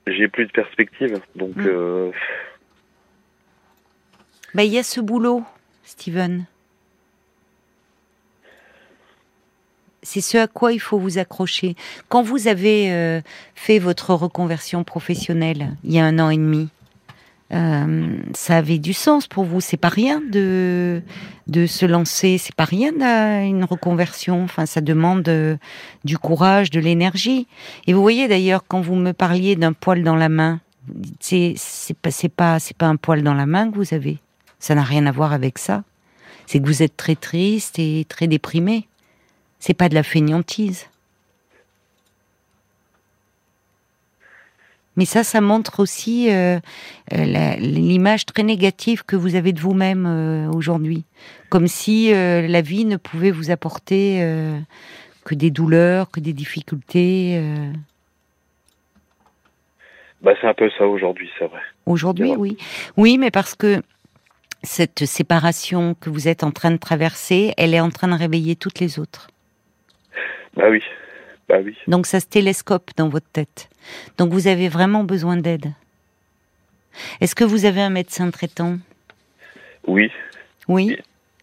plus, 0.06 0.16
j'ai 0.16 0.28
plus 0.30 0.46
de 0.48 0.52
perspective. 0.52 1.20
Donc, 1.36 1.56
Mm. 1.58 1.64
euh, 1.68 2.12
Bah, 4.56 4.64
il 4.64 4.74
y 4.74 4.80
a 4.80 4.84
ce 4.84 5.00
boulot, 5.00 5.44
Steven. 5.84 6.46
C'est 10.02 10.22
ce 10.22 10.38
à 10.38 10.48
quoi 10.48 10.72
il 10.72 10.80
faut 10.80 10.98
vous 10.98 11.18
accrocher. 11.18 11.76
Quand 12.08 12.24
vous 12.24 12.48
avez 12.48 12.92
euh, 12.92 13.22
fait 13.56 13.80
votre 13.80 14.14
reconversion 14.14 14.84
professionnelle 14.84 15.76
il 15.84 15.94
y 15.94 16.00
a 16.00 16.06
un 16.06 16.20
an 16.20 16.30
et 16.30 16.38
demi, 16.38 16.70
euh, 17.52 18.18
ça 18.34 18.58
avait 18.58 18.78
du 18.78 18.94
sens 18.94 19.28
pour 19.28 19.44
vous. 19.44 19.60
C'est 19.60 19.78
pas 19.78 19.90
rien 19.90 20.22
de 20.22 21.02
de 21.48 21.66
se 21.66 21.86
lancer. 21.86 22.38
C'est 22.38 22.56
pas 22.56 22.66
rien 22.66 22.92
une 23.44 23.64
reconversion. 23.64 24.44
Enfin, 24.44 24.66
ça 24.66 24.82
demande 24.82 25.28
euh, 25.28 25.58
du 26.06 26.18
courage, 26.18 26.70
de 26.70 26.80
l'énergie. 26.80 27.48
Et 27.88 27.94
vous 27.94 28.02
voyez 28.02 28.28
d'ailleurs 28.28 28.64
quand 28.68 28.82
vous 28.82 28.96
me 28.96 29.14
parliez 29.14 29.56
d'un 29.56 29.74
poil 29.74 30.04
dans 30.04 30.16
la 30.16 30.30
main, 30.30 30.60
c'est 31.20 31.54
c'est 31.58 31.98
pas 31.98 32.12
c'est 32.12 32.30
pas 32.30 32.60
c'est 32.60 32.78
pas 32.78 32.88
un 32.88 32.96
poil 32.96 33.24
dans 33.24 33.34
la 33.34 33.46
main 33.46 33.70
que 33.70 33.76
vous 33.76 33.94
avez. 33.94 34.20
Ça 34.60 34.76
n'a 34.76 34.84
rien 34.84 35.06
à 35.08 35.12
voir 35.12 35.34
avec 35.34 35.58
ça. 35.58 35.84
C'est 36.46 36.60
que 36.60 36.66
vous 36.66 36.84
êtes 36.84 36.98
très 36.98 37.16
triste 37.16 37.80
et 37.80 38.06
très 38.10 38.28
déprimé. 38.28 38.88
C'est 39.60 39.74
pas 39.74 39.90
de 39.90 39.96
la 39.96 40.04
fainéantise. 40.04 40.90
Mais 45.00 45.06
ça, 45.06 45.24
ça 45.24 45.40
montre 45.40 45.80
aussi 45.80 46.30
euh, 46.30 46.60
euh, 47.14 47.56
l'image 47.58 48.26
très 48.26 48.44
négative 48.44 49.06
que 49.06 49.16
vous 49.16 49.36
avez 49.36 49.54
de 49.54 49.60
vous-même 49.62 50.06
euh, 50.06 50.52
aujourd'hui. 50.52 51.06
Comme 51.48 51.68
si 51.68 52.14
euh, 52.14 52.46
la 52.48 52.60
vie 52.60 52.84
ne 52.84 52.98
pouvait 52.98 53.32
vous 53.32 53.50
apporter 53.50 54.22
que 55.24 55.36
des 55.36 55.52
douleurs, 55.52 56.12
que 56.12 56.20
des 56.20 56.34
difficultés. 56.34 57.42
bah, 60.22 60.34
c'est 60.42 60.48
un 60.48 60.54
peu 60.54 60.70
ça 60.78 60.86
aujourd'hui, 60.86 61.30
c'est 61.40 61.46
vrai. 61.46 61.62
Aujourd'hui, 61.86 62.34
oui. 62.38 62.58
Oui, 62.98 63.18
mais 63.18 63.32
parce 63.32 63.56
que 63.56 63.82
cette 64.64 65.06
séparation 65.06 65.96
que 66.02 66.10
vous 66.10 66.28
êtes 66.28 66.44
en 66.44 66.52
train 66.52 66.72
de 66.72 66.78
traverser, 66.78 67.54
elle 67.56 67.74
est 67.74 67.80
en 67.80 67.90
train 67.90 68.10
de 68.10 68.16
réveiller 68.16 68.58
toutes 68.58 68.82
les 68.82 69.00
autres. 69.00 69.30
Bah 70.60 70.70
oui, 70.70 70.84
bah 71.48 71.60
oui. 71.64 71.78
Donc 71.88 72.06
ça 72.06 72.20
se 72.20 72.26
télescope 72.26 72.92
dans 72.98 73.08
votre 73.08 73.30
tête. 73.32 73.70
Donc 74.18 74.34
vous 74.34 74.48
avez 74.48 74.68
vraiment 74.68 75.06
besoin 75.06 75.38
d'aide. 75.38 75.72
Est-ce 77.22 77.34
que 77.34 77.46
vous 77.46 77.64
avez 77.64 77.82
un 77.82 77.90
médecin 77.90 78.30
traitant? 78.30 78.78
Oui. 79.88 80.12
Oui. 80.68 80.98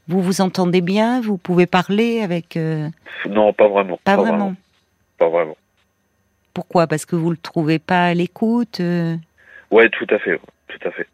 Vous 0.07 0.20
vous 0.20 0.42
entendez 0.42 0.83
bien? 0.83 1.22
Vous 1.22 1.38
pouvez 1.38 1.64
parler 1.64 2.20
avec... 2.20 2.59
euh, 2.59 2.90
Non, 3.26 3.55
pas 3.55 3.68
vraiment. 3.68 3.98
Pas 4.05 4.16
vraiment. 4.16 4.55
Pas 5.16 5.31
vraiment. 5.31 5.57
Pourquoi? 6.52 6.87
Parce 6.87 7.07
que 7.07 7.16
vous 7.16 7.31
le 7.31 7.38
trouvez 7.38 7.79
pas 7.79 8.09
à 8.09 8.14
l'écoute 8.14 8.81
euh, 8.81 9.16
Ouais, 9.70 9.88
tout 9.88 10.07
à 10.11 10.18
fait. 10.18 10.38
Tout 10.68 10.88
à 10.88 10.90
fait. 10.90 11.09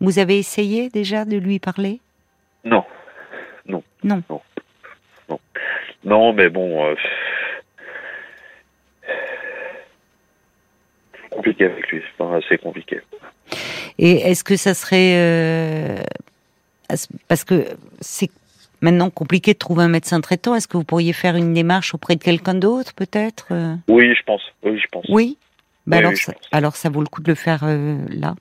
Vous 0.00 0.18
avez 0.18 0.38
essayé 0.38 0.88
déjà 0.88 1.24
de 1.24 1.36
lui 1.36 1.60
parler? 1.60 2.00
Non. 2.64 2.84
Non. 3.66 3.84
Non. 4.02 4.22
Non. 4.28 4.40
Non. 5.28 5.40
Non, 6.04 6.32
mais 6.32 6.48
bon. 6.48 6.84
euh, 6.84 6.94
c'est 11.22 11.28
compliqué 11.30 11.64
avec 11.66 11.86
lui. 11.88 12.02
Enfin, 12.18 12.36
assez 12.38 12.58
compliqué. 12.58 13.00
Et 13.98 14.12
est-ce 14.30 14.44
que 14.44 14.56
ça 14.56 14.74
serait... 14.74 15.14
euh, 15.16 15.96
Parce 17.28 17.44
que 17.44 17.66
c'est 18.00 18.30
maintenant 18.80 19.10
compliqué 19.10 19.52
de 19.52 19.58
trouver 19.58 19.84
un 19.84 19.88
médecin 19.88 20.20
traitant. 20.20 20.54
Est-ce 20.54 20.68
que 20.68 20.76
vous 20.76 20.84
pourriez 20.84 21.12
faire 21.12 21.36
une 21.36 21.52
démarche 21.52 21.94
auprès 21.94 22.16
de 22.16 22.22
quelqu'un 22.22 22.54
d'autre, 22.54 22.94
peut-être 22.94 23.48
euh? 23.50 23.74
Oui, 23.88 24.14
je 24.14 24.22
pense. 24.24 24.42
Oui, 24.62 24.78
je 24.80 24.86
pense. 24.90 25.04
Oui? 25.10 25.36
Bah 25.86 25.96
Oui, 25.96 25.98
alors, 26.00 26.12
oui, 26.12 26.16
ça, 26.18 26.32
pense. 26.32 26.42
alors 26.52 26.76
ça 26.76 26.88
vaut 26.88 27.00
le 27.00 27.06
coup 27.08 27.20
de 27.22 27.28
le 27.30 27.34
faire 27.34 27.60
euh, 27.64 27.96
là. 28.08 28.34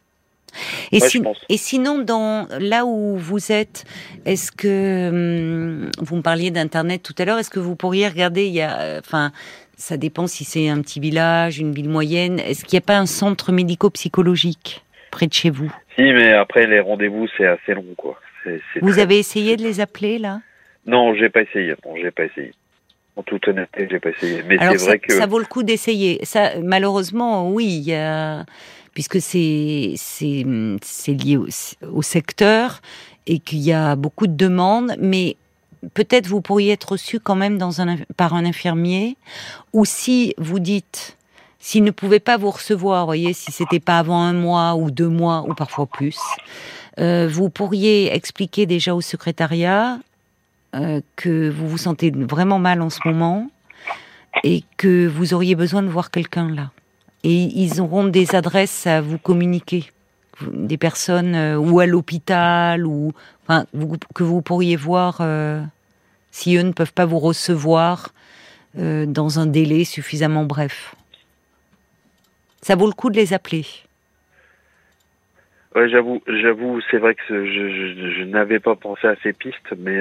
Et, 0.91 1.01
Ouais, 1.01 1.07
si- 1.09 1.17
je 1.19 1.23
pense. 1.23 1.37
et 1.49 1.57
sinon, 1.57 1.99
dans 1.99 2.47
là 2.59 2.85
où 2.85 3.17
vous 3.17 3.51
êtes, 3.51 3.85
est-ce 4.25 4.51
que 4.51 5.09
hum, 5.09 5.91
vous 5.99 6.15
me 6.17 6.21
parliez 6.21 6.51
d'internet 6.51 7.01
tout 7.03 7.15
à 7.17 7.25
l'heure 7.25 7.37
Est-ce 7.39 7.49
que 7.49 7.59
vous 7.59 7.75
pourriez 7.75 8.07
regarder 8.07 8.45
Il 8.47 8.53
y 8.53 8.61
a, 8.61 8.79
euh, 8.81 8.99
enfin, 8.99 9.31
ça 9.77 9.97
dépend 9.97 10.27
si 10.27 10.43
c'est 10.43 10.69
un 10.69 10.81
petit 10.81 10.99
village, 10.99 11.59
une 11.59 11.71
ville 11.73 11.89
moyenne. 11.89 12.39
Est-ce 12.39 12.65
qu'il 12.65 12.77
n'y 12.77 12.83
a 12.83 12.85
pas 12.85 12.97
un 12.97 13.05
centre 13.05 13.51
médico-psychologique 13.51 14.83
près 15.11 15.27
de 15.27 15.33
chez 15.33 15.49
vous? 15.49 15.71
Si, 15.95 16.01
mais 16.03 16.33
après, 16.33 16.67
les 16.67 16.79
rendez-vous, 16.79 17.27
c'est 17.37 17.45
assez 17.45 17.73
long, 17.73 17.85
quoi. 17.97 18.19
Vous 18.81 18.91
très- 18.93 19.01
avez 19.01 19.19
essayé 19.19 19.57
de 19.57 19.63
les 19.63 19.79
appeler 19.81 20.17
là? 20.17 20.39
Non, 20.85 21.13
j'ai 21.13 21.29
pas 21.29 21.41
essayé. 21.41 21.73
Non, 21.85 21.93
j'ai 22.01 22.09
pas 22.11 22.23
essayé. 22.25 22.53
En 23.15 23.23
toute 23.23 23.45
honnêteté, 23.49 23.85
j'ai 23.91 23.99
pas 23.99 24.09
essayé. 24.11 24.43
Mais 24.47 24.57
c'est 24.57 24.77
ça, 24.77 24.85
vrai 24.85 24.99
que. 24.99 25.13
ça 25.13 25.25
vaut 25.25 25.39
le 25.39 25.45
coup 25.45 25.61
d'essayer. 25.61 26.19
Ça, 26.23 26.51
malheureusement, 26.63 27.49
oui, 27.51 27.65
il 27.65 27.81
y 27.89 27.93
a, 27.93 28.45
puisque 28.99 29.21
c'est 29.21 29.95
lié 31.07 31.37
au, 31.37 32.01
secteur 32.01 32.81
et 33.27 33.39
qu'il 33.39 33.59
y 33.59 33.71
a 33.71 33.95
beaucoup 33.95 34.27
de 34.27 34.35
demandes, 34.35 34.93
mais 34.99 35.37
peut-être 35.93 36.27
vous 36.27 36.41
pourriez 36.41 36.73
être 36.73 36.91
reçu 36.91 37.21
quand 37.21 37.37
même 37.37 37.59
par 38.17 38.33
un 38.33 38.43
infirmier, 38.43 39.15
ou 39.71 39.85
si 39.85 40.33
vous 40.37 40.59
dites, 40.59 41.15
s'il 41.59 41.85
ne 41.85 41.91
pouvait 41.91 42.19
pas 42.19 42.35
vous 42.35 42.51
recevoir, 42.51 43.05
voyez, 43.05 43.31
si 43.31 43.53
c'était 43.53 43.79
pas 43.79 43.99
avant 43.99 44.21
un 44.21 44.33
mois 44.33 44.75
ou 44.75 44.91
deux 44.91 45.07
mois 45.07 45.45
ou 45.47 45.53
parfois 45.53 45.85
plus, 45.85 46.19
euh, 46.99 47.29
vous 47.31 47.49
pourriez 47.49 48.13
expliquer 48.13 48.65
déjà 48.65 48.93
au 48.93 48.99
secrétariat 48.99 49.97
euh, 50.75 50.99
que 51.15 51.49
vous 51.49 51.69
vous 51.69 51.77
sentez 51.77 52.11
vraiment 52.11 52.59
mal 52.59 52.81
en 52.81 52.89
ce 52.89 52.99
moment 53.05 53.49
et 54.43 54.65
que 54.75 55.07
vous 55.07 55.33
auriez 55.33 55.55
besoin 55.55 55.83
de 55.83 55.87
voir 55.87 56.11
quelqu'un 56.11 56.49
là. 56.53 56.71
Et 57.23 57.43
ils 57.43 57.81
auront 57.81 58.05
des 58.05 58.35
adresses 58.35 58.87
à 58.87 59.01
vous 59.01 59.17
communiquer, 59.17 59.85
des 60.41 60.77
personnes 60.77 61.35
euh, 61.35 61.57
ou 61.57 61.79
à 61.79 61.85
l'hôpital 61.85 62.85
ou 62.85 63.11
que 64.15 64.23
vous 64.23 64.41
pourriez 64.41 64.75
voir 64.75 65.17
euh, 65.21 65.61
si 66.31 66.55
eux 66.55 66.61
ne 66.61 66.71
peuvent 66.71 66.93
pas 66.93 67.05
vous 67.05 67.19
recevoir 67.19 68.09
euh, 68.77 69.05
dans 69.05 69.39
un 69.39 69.47
délai 69.47 69.83
suffisamment 69.83 70.45
bref. 70.45 70.95
Ça 72.61 72.75
vaut 72.75 72.87
le 72.87 72.93
coup 72.93 73.09
de 73.09 73.15
les 73.15 73.33
appeler. 73.33 73.65
Ouais, 75.75 75.89
j'avoue, 75.89 76.21
j'avoue, 76.27 76.79
c'est 76.89 76.97
vrai 76.97 77.15
que 77.15 77.21
je, 77.27 78.23
n'avais 78.23 78.59
pas 78.59 78.75
pensé 78.75 79.07
à 79.07 79.15
ces 79.23 79.33
pistes, 79.33 79.73
mais 79.77 79.99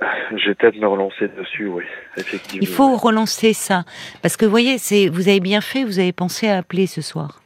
je 0.00 0.48
vais 0.48 0.54
peut-être 0.54 0.76
me 0.76 0.86
relancer 0.86 1.28
dessus, 1.28 1.66
oui, 1.66 1.84
effectivement. 2.16 2.60
Il 2.60 2.68
faut 2.68 2.96
relancer 2.96 3.52
ça 3.52 3.84
parce 4.22 4.36
que 4.36 4.44
vous 4.44 4.50
voyez, 4.50 4.78
c'est 4.78 5.08
vous 5.08 5.28
avez 5.28 5.40
bien 5.40 5.60
fait, 5.60 5.84
vous 5.84 5.98
avez 5.98 6.12
pensé 6.12 6.48
à 6.48 6.58
appeler 6.58 6.86
ce 6.86 7.00
soir. 7.00 7.42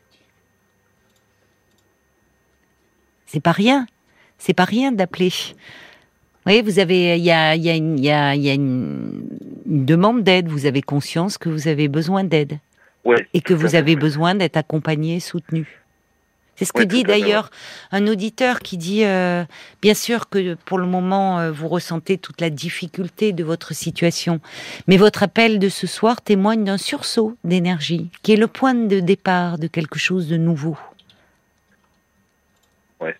C'est 3.27 3.41
pas 3.41 3.53
rien, 3.53 3.87
c'est 4.39 4.55
pas 4.55 4.65
rien 4.65 4.91
d'appeler. 4.91 5.29
Vous 5.29 6.45
voyez, 6.45 6.63
vous 6.63 6.79
avez, 6.79 7.17
il 7.17 7.25
y 7.25 7.31
a, 7.31 7.55
il 7.55 7.63
y 7.63 7.71
a 7.71 7.77
une, 7.77 7.99
il 7.99 8.05
y 8.05 8.11
a, 8.11 8.35
il 8.35 8.43
y 8.43 8.51
a 8.51 8.55
une, 8.55 9.23
une 9.67 9.85
demande 9.85 10.25
d'aide. 10.25 10.49
Vous 10.49 10.67
avez 10.67 10.83
conscience 10.83 11.39
que 11.39 11.49
vous 11.49 11.69
avez 11.69 11.87
besoin 11.87 12.25
d'aide 12.25 12.59
Ouais, 13.05 13.27
et 13.33 13.41
que 13.41 13.55
vous 13.55 13.77
avez 13.77 13.97
besoin 13.97 14.35
d'être 14.35 14.59
accompagné, 14.59 15.21
soutenu. 15.21 15.80
C'est 16.61 16.67
ce 16.67 16.75
que 16.75 16.83
dit 16.83 17.05
d'ailleurs 17.05 17.51
un 17.91 18.07
auditeur 18.07 18.61
qui 18.61 18.77
dit, 18.77 19.07
euh, 19.07 19.47
bien 19.81 19.95
sûr 19.95 20.29
que 20.29 20.57
pour 20.67 20.77
le 20.77 20.85
moment, 20.85 21.39
euh, 21.39 21.51
vous 21.51 21.69
ressentez 21.69 22.19
toute 22.19 22.43
la 22.43 22.51
difficulté 22.51 23.33
de 23.33 23.43
votre 23.43 23.73
situation, 23.73 24.43
mais 24.87 24.99
votre 24.99 25.23
appel 25.23 25.59
de 25.59 25.71
ce 25.71 25.87
soir 25.87 26.21
témoigne 26.21 26.65
d'un 26.65 26.77
sursaut 26.77 27.35
d'énergie, 27.45 28.11
qui 28.23 28.35
est 28.35 28.37
le 28.37 28.47
point 28.47 28.75
de 28.75 29.01
départ 29.01 29.57
de 29.57 29.69
quelque 29.69 29.99
chose 29.99 30.29
de 30.29 30.37
nouveau. 30.37 30.77
Ouais. 33.01 33.17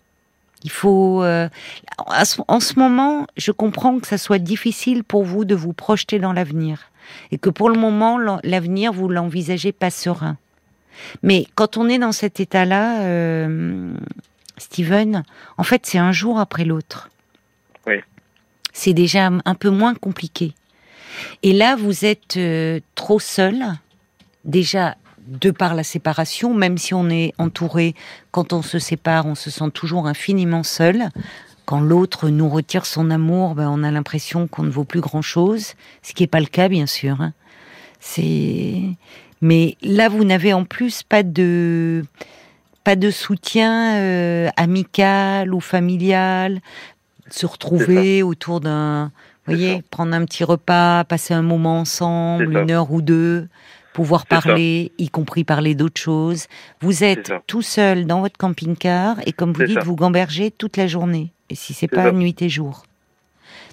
Il 0.63 0.69
faut, 0.69 1.23
euh, 1.23 1.49
en 1.97 2.59
ce 2.59 2.77
moment, 2.77 3.25
je 3.37 3.51
comprends 3.51 3.99
que 3.99 4.05
ça 4.05 4.19
soit 4.19 4.37
difficile 4.37 5.03
pour 5.03 5.23
vous 5.23 5.45
de 5.45 5.55
vous 5.55 5.73
projeter 5.73 6.19
dans 6.19 6.31
l'avenir 6.31 6.91
et 7.31 7.39
que 7.39 7.49
pour 7.49 7.71
le 7.71 7.79
moment, 7.79 8.19
l'avenir, 8.43 8.93
vous 8.93 9.09
l'envisagez 9.09 9.71
pas 9.71 9.89
serein. 9.89 10.37
Mais 11.23 11.45
quand 11.55 11.77
on 11.77 11.89
est 11.89 11.99
dans 11.99 12.11
cet 12.11 12.39
état-là, 12.39 13.01
euh, 13.01 13.93
Steven, 14.57 15.23
en 15.57 15.63
fait, 15.63 15.85
c'est 15.85 15.97
un 15.97 16.11
jour 16.11 16.39
après 16.39 16.65
l'autre. 16.65 17.09
Oui. 17.87 17.95
C'est 18.73 18.93
déjà 18.93 19.29
un 19.43 19.55
peu 19.55 19.69
moins 19.69 19.95
compliqué. 19.95 20.53
Et 21.43 21.53
là, 21.53 21.75
vous 21.75 22.05
êtes 22.05 22.37
euh, 22.37 22.79
trop 22.95 23.19
seul, 23.19 23.63
déjà 24.45 24.95
de 25.27 25.51
par 25.51 25.75
la 25.75 25.83
séparation, 25.83 26.53
même 26.53 26.77
si 26.77 26.93
on 26.93 27.09
est 27.09 27.33
entouré, 27.37 27.95
quand 28.31 28.53
on 28.53 28.61
se 28.61 28.79
sépare, 28.79 29.25
on 29.25 29.35
se 29.35 29.49
sent 29.49 29.71
toujours 29.73 30.07
infiniment 30.07 30.63
seul. 30.63 31.09
Quand 31.65 31.79
l'autre 31.79 32.29
nous 32.29 32.49
retire 32.49 32.85
son 32.85 33.11
amour, 33.11 33.55
ben, 33.55 33.69
on 33.69 33.83
a 33.83 33.91
l'impression 33.91 34.47
qu'on 34.47 34.63
ne 34.63 34.69
vaut 34.71 34.83
plus 34.83 34.99
grand-chose, 34.99 35.73
ce 36.01 36.13
qui 36.13 36.23
n'est 36.23 36.27
pas 36.27 36.39
le 36.39 36.47
cas, 36.47 36.67
bien 36.67 36.87
sûr. 36.87 37.21
hein. 37.21 37.33
C'est 37.99 38.81
mais 39.41 39.75
là, 39.81 40.07
vous 40.09 40.23
n'avez 40.23 40.53
en 40.53 40.63
plus 40.63 41.03
pas 41.03 41.23
de 41.23 42.03
pas 42.83 42.95
de 42.95 43.11
soutien 43.11 43.97
euh, 43.97 44.49
amical 44.57 45.53
ou 45.53 45.59
familial. 45.59 46.61
Se 47.29 47.45
retrouver 47.45 48.23
autour 48.23 48.59
d'un, 48.59 49.11
vous 49.45 49.53
voyez, 49.53 49.83
prendre 49.89 50.13
un 50.13 50.25
petit 50.25 50.43
repas, 50.43 51.03
passer 51.03 51.33
un 51.33 51.43
moment 51.43 51.79
ensemble, 51.79 52.57
une 52.57 52.71
heure 52.71 52.91
ou 52.91 53.01
deux, 53.01 53.47
pouvoir 53.93 54.25
parler, 54.25 54.91
y 54.97 55.09
compris 55.09 55.43
parler 55.43 55.75
d'autres 55.75 56.01
choses. 56.01 56.47
Vous 56.81 57.03
êtes 57.03 57.31
tout 57.47 57.61
seul 57.61 58.05
dans 58.05 58.21
votre 58.21 58.37
camping-car 58.37 59.17
et 59.25 59.31
comme 59.31 59.53
vous 59.53 59.63
dites, 59.63 59.83
vous 59.83 59.95
gambergez 59.95 60.51
toute 60.51 60.77
la 60.77 60.87
journée. 60.87 61.31
Et 61.49 61.55
si 61.55 61.73
c'est 61.73 61.87
pas 61.87 62.11
nuit 62.11 62.35
et 62.41 62.49
jour. 62.49 62.83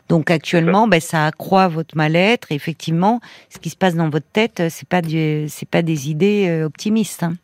Donc 0.09 0.31
actuellement, 0.31 0.85
ça. 0.85 0.91
Ben, 0.91 1.01
ça 1.01 1.27
accroît 1.27 1.69
votre 1.69 1.97
mal-être. 1.97 2.51
Et 2.53 2.55
effectivement, 2.55 3.21
ce 3.51 3.59
qui 3.59 3.71
se 3.71 3.77
passe 3.77 3.95
dans 3.95 4.09
votre 4.09 4.27
tête, 4.33 4.63
c'est 4.71 4.89
pas 4.89 5.03
c'est 5.49 5.69
pas 5.69 5.83
des 5.83 6.11
idées 6.11 6.49
euh, 6.49 6.67
optimistes. 6.67 7.23
Hein. 7.23 7.35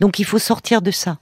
Donc 0.00 0.18
il 0.18 0.24
faut 0.24 0.38
sortir 0.38 0.82
de 0.82 0.90
ça. 0.90 1.18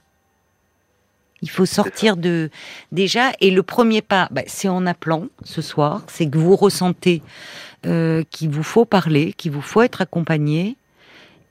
Il 1.41 1.49
faut 1.49 1.65
sortir 1.65 2.17
de 2.17 2.49
déjà 2.91 3.31
et 3.39 3.49
le 3.49 3.63
premier 3.63 4.01
pas, 4.01 4.27
ben, 4.31 4.43
c'est 4.47 4.67
en 4.67 4.85
appelant 4.85 5.27
ce 5.43 5.61
soir, 5.61 6.03
c'est 6.07 6.29
que 6.29 6.37
vous 6.37 6.55
ressentez 6.55 7.21
euh, 7.85 8.23
qu'il 8.29 8.49
vous 8.49 8.63
faut 8.63 8.83
parler, 8.83 9.31
qu'il 9.33 9.51
vous 9.51 9.61
faut 9.61 9.81
être 9.81 10.01
accompagné 10.01 10.75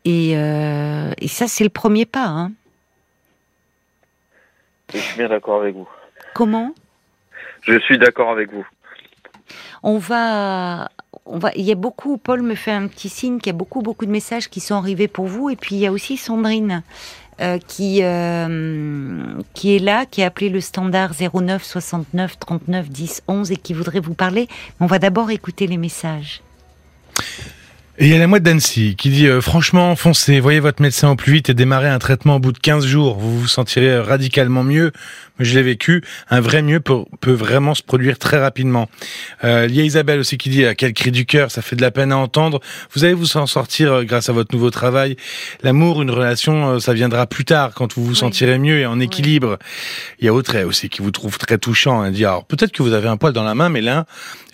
et, 0.04 0.36
euh, 0.36 1.12
et 1.16 1.28
ça 1.28 1.48
c'est 1.48 1.64
le 1.64 1.70
premier 1.70 2.04
pas. 2.04 2.26
Hein. 2.26 2.52
Je 4.92 4.98
suis 4.98 5.16
bien 5.16 5.28
d'accord 5.28 5.62
avec 5.62 5.74
vous. 5.74 5.88
Comment? 6.34 6.74
Je 7.62 7.78
suis 7.80 7.98
d'accord 7.98 8.30
avec 8.30 8.52
vous. 8.52 8.66
On 9.82 9.98
va, 9.98 10.88
on 11.24 11.38
va. 11.38 11.50
Il 11.54 11.64
y 11.64 11.72
a 11.72 11.76
beaucoup. 11.76 12.18
Paul 12.18 12.42
me 12.42 12.54
fait 12.54 12.72
un 12.72 12.88
petit 12.88 13.08
signe 13.08 13.38
qu'il 13.38 13.48
y 13.48 13.54
a 13.54 13.58
beaucoup, 13.58 13.82
beaucoup 13.82 14.06
de 14.06 14.10
messages 14.10 14.48
qui 14.48 14.60
sont 14.60 14.74
arrivés 14.74 15.08
pour 15.08 15.26
vous. 15.26 15.50
Et 15.50 15.56
puis 15.56 15.76
il 15.76 15.80
y 15.80 15.86
a 15.86 15.92
aussi 15.92 16.16
Sandrine 16.16 16.82
euh, 17.40 17.58
qui 17.66 18.00
euh, 18.02 19.22
qui 19.54 19.76
est 19.76 19.78
là, 19.78 20.06
qui 20.06 20.22
a 20.22 20.26
appelé 20.26 20.48
le 20.48 20.60
standard 20.60 21.12
09 21.14 21.62
69 21.62 22.38
39 22.38 22.88
10 22.88 23.22
11 23.28 23.52
et 23.52 23.56
qui 23.56 23.74
voudrait 23.74 24.00
vous 24.00 24.14
parler. 24.14 24.48
On 24.80 24.86
va 24.86 24.98
d'abord 24.98 25.30
écouter 25.30 25.66
les 25.66 25.76
messages. 25.76 26.42
Et 28.00 28.06
il 28.06 28.12
y 28.12 28.14
a 28.14 28.18
la 28.18 28.28
mouette 28.28 28.44
d'Annecy 28.44 28.96
qui 28.96 29.10
dit 29.10 29.26
euh, 29.26 29.40
franchement 29.40 29.94
foncez, 29.94 30.40
voyez 30.40 30.60
votre 30.60 30.82
médecin 30.82 31.10
au 31.10 31.16
plus 31.16 31.32
vite 31.32 31.50
et 31.50 31.54
démarrez 31.54 31.88
un 31.88 31.98
traitement 31.98 32.36
au 32.36 32.38
bout 32.40 32.52
de 32.52 32.58
15 32.58 32.86
jours, 32.86 33.18
vous 33.18 33.40
vous 33.40 33.48
sentirez 33.48 33.98
radicalement 33.98 34.64
mieux 34.64 34.92
je 35.38 35.54
l'ai 35.54 35.62
vécu, 35.62 36.02
un 36.30 36.40
vrai 36.40 36.62
mieux 36.62 36.80
peut, 36.80 37.04
peut, 37.20 37.32
vraiment 37.32 37.74
se 37.74 37.82
produire 37.82 38.18
très 38.18 38.38
rapidement. 38.38 38.88
Euh, 39.44 39.66
il 39.68 39.74
y 39.74 39.80
a 39.80 39.84
Isabelle 39.84 40.18
aussi 40.18 40.38
qui 40.38 40.50
dit 40.50 40.64
à 40.64 40.74
quel 40.74 40.92
cri 40.92 41.10
du 41.10 41.26
cœur, 41.26 41.50
ça 41.50 41.62
fait 41.62 41.76
de 41.76 41.82
la 41.82 41.90
peine 41.90 42.12
à 42.12 42.16
entendre. 42.16 42.60
Vous 42.94 43.04
allez 43.04 43.14
vous 43.14 43.36
en 43.36 43.46
sortir 43.46 43.92
euh, 43.92 44.04
grâce 44.04 44.28
à 44.28 44.32
votre 44.32 44.54
nouveau 44.54 44.70
travail. 44.70 45.16
L'amour, 45.62 46.02
une 46.02 46.10
relation, 46.10 46.70
euh, 46.70 46.78
ça 46.78 46.92
viendra 46.92 47.26
plus 47.26 47.44
tard 47.44 47.72
quand 47.74 47.94
vous 47.94 48.04
vous 48.04 48.14
sentirez 48.14 48.58
mieux 48.58 48.80
et 48.80 48.86
en 48.86 49.00
équilibre. 49.00 49.58
Il 50.18 50.26
y 50.26 50.28
a 50.28 50.34
Audrey 50.34 50.64
aussi 50.64 50.88
qui 50.88 51.02
vous 51.02 51.10
trouve 51.10 51.38
très 51.38 51.58
touchant. 51.58 52.04
Elle 52.04 52.12
dit 52.12 52.24
alors 52.24 52.44
peut-être 52.44 52.72
que 52.72 52.82
vous 52.82 52.92
avez 52.92 53.08
un 53.08 53.16
poil 53.16 53.32
dans 53.32 53.44
la 53.44 53.54
main, 53.54 53.68
mais 53.68 53.80
là 53.80 54.06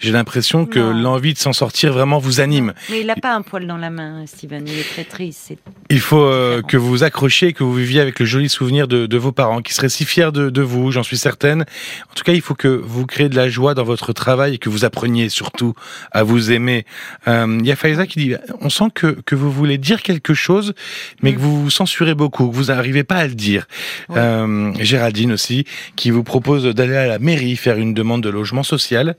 j'ai 0.04 0.12
l'impression 0.12 0.66
que 0.66 0.78
l'envie 0.78 1.32
de 1.32 1.38
s'en 1.38 1.54
sortir 1.54 1.94
vraiment 1.94 2.18
vous 2.18 2.40
anime. 2.40 2.74
Mais 2.90 3.00
il 3.00 3.06
n'a 3.06 3.16
pas 3.16 3.34
un 3.34 3.40
poil 3.40 3.66
dans 3.66 3.78
la 3.78 3.88
main, 3.88 4.26
Steven. 4.26 4.62
Il 4.66 4.78
est 4.78 4.92
très 4.92 5.04
triste. 5.04 5.54
Il 5.88 6.00
faut 6.00 6.24
euh, 6.24 6.60
que 6.60 6.76
vous 6.76 6.88
vous 6.88 7.04
accrochiez, 7.04 7.54
que 7.54 7.64
vous 7.64 7.72
viviez 7.72 8.02
avec 8.02 8.20
le 8.20 8.26
joli 8.26 8.50
souvenir 8.50 8.86
de, 8.86 9.06
de 9.06 9.16
vos 9.16 9.32
parents, 9.32 9.62
qui 9.62 9.72
seraient 9.72 9.88
si 9.88 10.04
fiers 10.04 10.30
de, 10.30 10.50
de 10.50 10.62
vous 10.62 10.73
j'en 10.90 11.02
suis 11.02 11.18
certaine. 11.18 11.62
En 12.10 12.14
tout 12.14 12.24
cas, 12.24 12.32
il 12.32 12.40
faut 12.40 12.54
que 12.54 12.68
vous 12.68 13.06
créez 13.06 13.28
de 13.28 13.36
la 13.36 13.48
joie 13.48 13.74
dans 13.74 13.84
votre 13.84 14.12
travail 14.12 14.54
et 14.54 14.58
que 14.58 14.68
vous 14.68 14.84
appreniez 14.84 15.28
surtout 15.28 15.74
à 16.12 16.22
vous 16.22 16.52
aimer. 16.52 16.84
Euh, 17.28 17.58
il 17.60 17.66
y 17.66 17.72
a 17.72 17.76
Faiza 17.76 18.06
qui 18.06 18.18
dit, 18.18 18.34
on 18.60 18.70
sent 18.70 18.90
que, 18.94 19.18
que 19.24 19.34
vous 19.34 19.50
voulez 19.50 19.78
dire 19.78 20.02
quelque 20.02 20.34
chose, 20.34 20.74
mais 21.22 21.32
que 21.32 21.38
mm. 21.38 21.42
vous 21.42 21.62
vous 21.62 21.70
censurez 21.70 22.14
beaucoup, 22.14 22.48
que 22.48 22.54
vous 22.54 22.64
n'arrivez 22.64 23.04
pas 23.04 23.16
à 23.16 23.26
le 23.26 23.34
dire. 23.34 23.66
Euh, 24.10 24.72
Géraldine 24.80 25.32
aussi, 25.32 25.64
qui 25.96 26.10
vous 26.10 26.24
propose 26.24 26.64
d'aller 26.64 26.96
à 26.96 27.06
la 27.06 27.18
mairie 27.18 27.56
faire 27.56 27.76
une 27.76 27.94
demande 27.94 28.22
de 28.22 28.28
logement 28.28 28.62
social. 28.62 29.16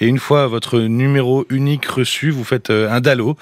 Et 0.00 0.06
une 0.06 0.18
fois 0.18 0.46
votre 0.46 0.78
numéro 0.80 1.46
unique 1.50 1.86
reçu, 1.86 2.30
vous 2.30 2.44
faites 2.44 2.70
euh, 2.70 2.90
un 2.90 3.00
DALO, 3.00 3.36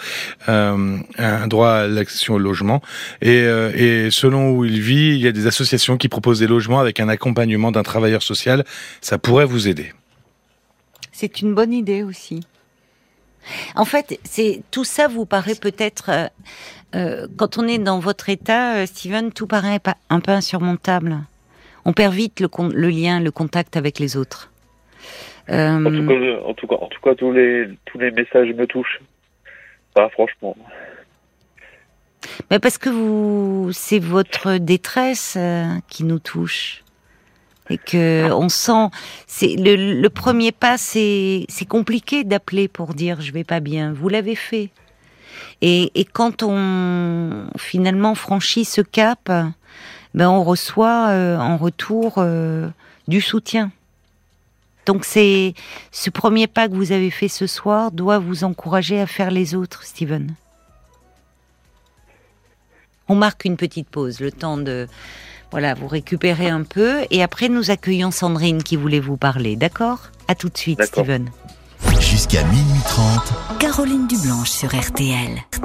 euh, 0.49 0.97
un 1.19 1.47
droit 1.47 1.71
à 1.71 1.87
l'accession 1.87 2.35
au 2.35 2.39
logement. 2.39 2.83
Et, 3.23 3.41
et 3.75 4.11
selon 4.11 4.51
où 4.51 4.65
il 4.65 4.81
vit, 4.81 5.11
il 5.11 5.21
y 5.21 5.27
a 5.27 5.33
des 5.33 5.47
associations 5.47 5.97
qui 5.97 6.09
proposent 6.09 6.41
des 6.41 6.47
logements 6.47 6.81
avec 6.81 7.01
un 7.01 7.09
accompagnement 7.09 7.50
d'un 7.73 7.83
travailleur 7.83 8.23
social, 8.23 8.65
ça 9.01 9.19
pourrait 9.19 9.47
vous 9.47 9.69
aider. 9.69 9.93
C'est 11.13 11.41
une 11.43 11.55
bonne 11.55 11.73
idée 11.73 12.03
aussi. 12.03 12.41
En 13.75 13.85
fait, 13.85 14.19
c'est 14.25 14.63
tout 14.71 14.85
ça 14.85 15.09
vous 15.09 15.27
paraît 15.27 15.55
peut-être 15.55 16.11
euh, 16.11 16.27
euh, 16.95 17.27
quand 17.37 17.59
on 17.59 17.67
est 17.67 17.79
dans 17.79 17.99
votre 17.99 18.29
état, 18.29 18.77
euh, 18.77 18.87
Steven, 18.87 19.33
tout 19.33 19.47
paraît 19.47 19.81
un 20.09 20.21
peu 20.21 20.33
insurmontable. 20.33 21.19
On 21.85 21.93
perd 21.93 22.15
vite 22.15 22.41
le, 22.41 22.49
le 22.73 22.89
lien, 22.89 23.21
le 23.21 23.31
contact 23.31 23.77
avec 23.77 23.99
les 23.99 24.17
autres. 24.17 24.51
En 25.49 25.83
tout, 25.83 26.07
cas, 26.07 26.15
en, 26.45 26.55
tout 26.55 26.67
cas, 26.69 26.77
en, 26.77 26.87
tout 26.87 27.01
cas, 27.03 27.15
tous 27.17 27.33
les 27.33 27.69
tous 27.87 27.99
les 27.99 28.13
messages 28.13 28.53
me 28.55 28.67
touchent. 28.67 29.01
Pas 29.95 30.09
franchement. 30.11 30.57
Mais 32.51 32.61
parce 32.61 32.79
que 32.79 32.89
vous, 32.89 33.71
c'est 33.73 33.99
votre 33.99 34.59
détresse 34.59 35.37
qui 35.89 36.05
nous 36.05 36.21
touche 36.21 36.85
et 37.71 37.79
que 37.79 38.31
on 38.33 38.49
sent 38.49 38.89
c'est 39.27 39.55
le, 39.57 40.09
premier 40.09 40.53
pas 40.53 40.77
c'est 40.77 41.47
compliqué 41.69 42.25
d'appeler 42.25 42.69
pour 42.69 42.95
dire 42.95 43.21
je 43.21 43.33
vais 43.33 43.45
pas 43.45 43.61
bien 43.61 43.93
vous 43.93 44.09
l'avez 44.09 44.35
fait. 44.35 44.71
Et, 45.63 45.91
et 45.95 46.05
quand 46.05 46.43
on 46.43 47.47
finalement 47.57 48.15
franchit 48.15 48.65
ce 48.65 48.81
cap 48.81 49.31
ben 50.15 50.29
on 50.29 50.43
reçoit 50.43 51.09
euh, 51.11 51.39
en 51.39 51.57
retour 51.57 52.15
euh, 52.19 52.69
du 53.09 53.21
soutien. 53.21 53.71
Donc 54.87 55.05
c'est 55.05 55.55
ce 55.93 56.11
premier 56.11 56.47
pas 56.47 56.69
que 56.69 56.75
vous 56.75 56.93
avez 56.93 57.11
fait 57.11 57.29
ce 57.29 57.47
soir 57.47 57.93
doit 57.93 58.19
vous 58.19 58.45
encourager 58.45 59.01
à 59.01 59.07
faire 59.07 59.31
les 59.31 59.55
autres 59.55 59.85
Steven. 59.85 60.35
On 63.09 63.15
marque 63.15 63.45
une 63.45 63.57
petite 63.57 63.89
pause 63.89 64.21
le 64.21 64.33
temps 64.33 64.57
de 64.57 64.89
voilà, 65.51 65.75
vous 65.75 65.89
récupérez 65.89 66.49
un 66.49 66.63
peu 66.63 66.99
et 67.11 67.23
après 67.23 67.49
nous 67.49 67.71
accueillons 67.71 68.11
Sandrine 68.11 68.63
qui 68.63 68.77
voulait 68.77 69.01
vous 69.01 69.17
parler, 69.17 69.57
d'accord? 69.57 70.11
À 70.29 70.35
tout 70.35 70.49
de 70.49 70.57
suite, 70.57 70.83
Steven. 70.83 71.29
Jusqu'à 71.99 72.45
minuit 72.45 72.81
30. 72.85 73.59
Caroline 73.59 74.07
Dublanche 74.07 74.51
sur 74.51 74.69
RTL. 74.69 75.41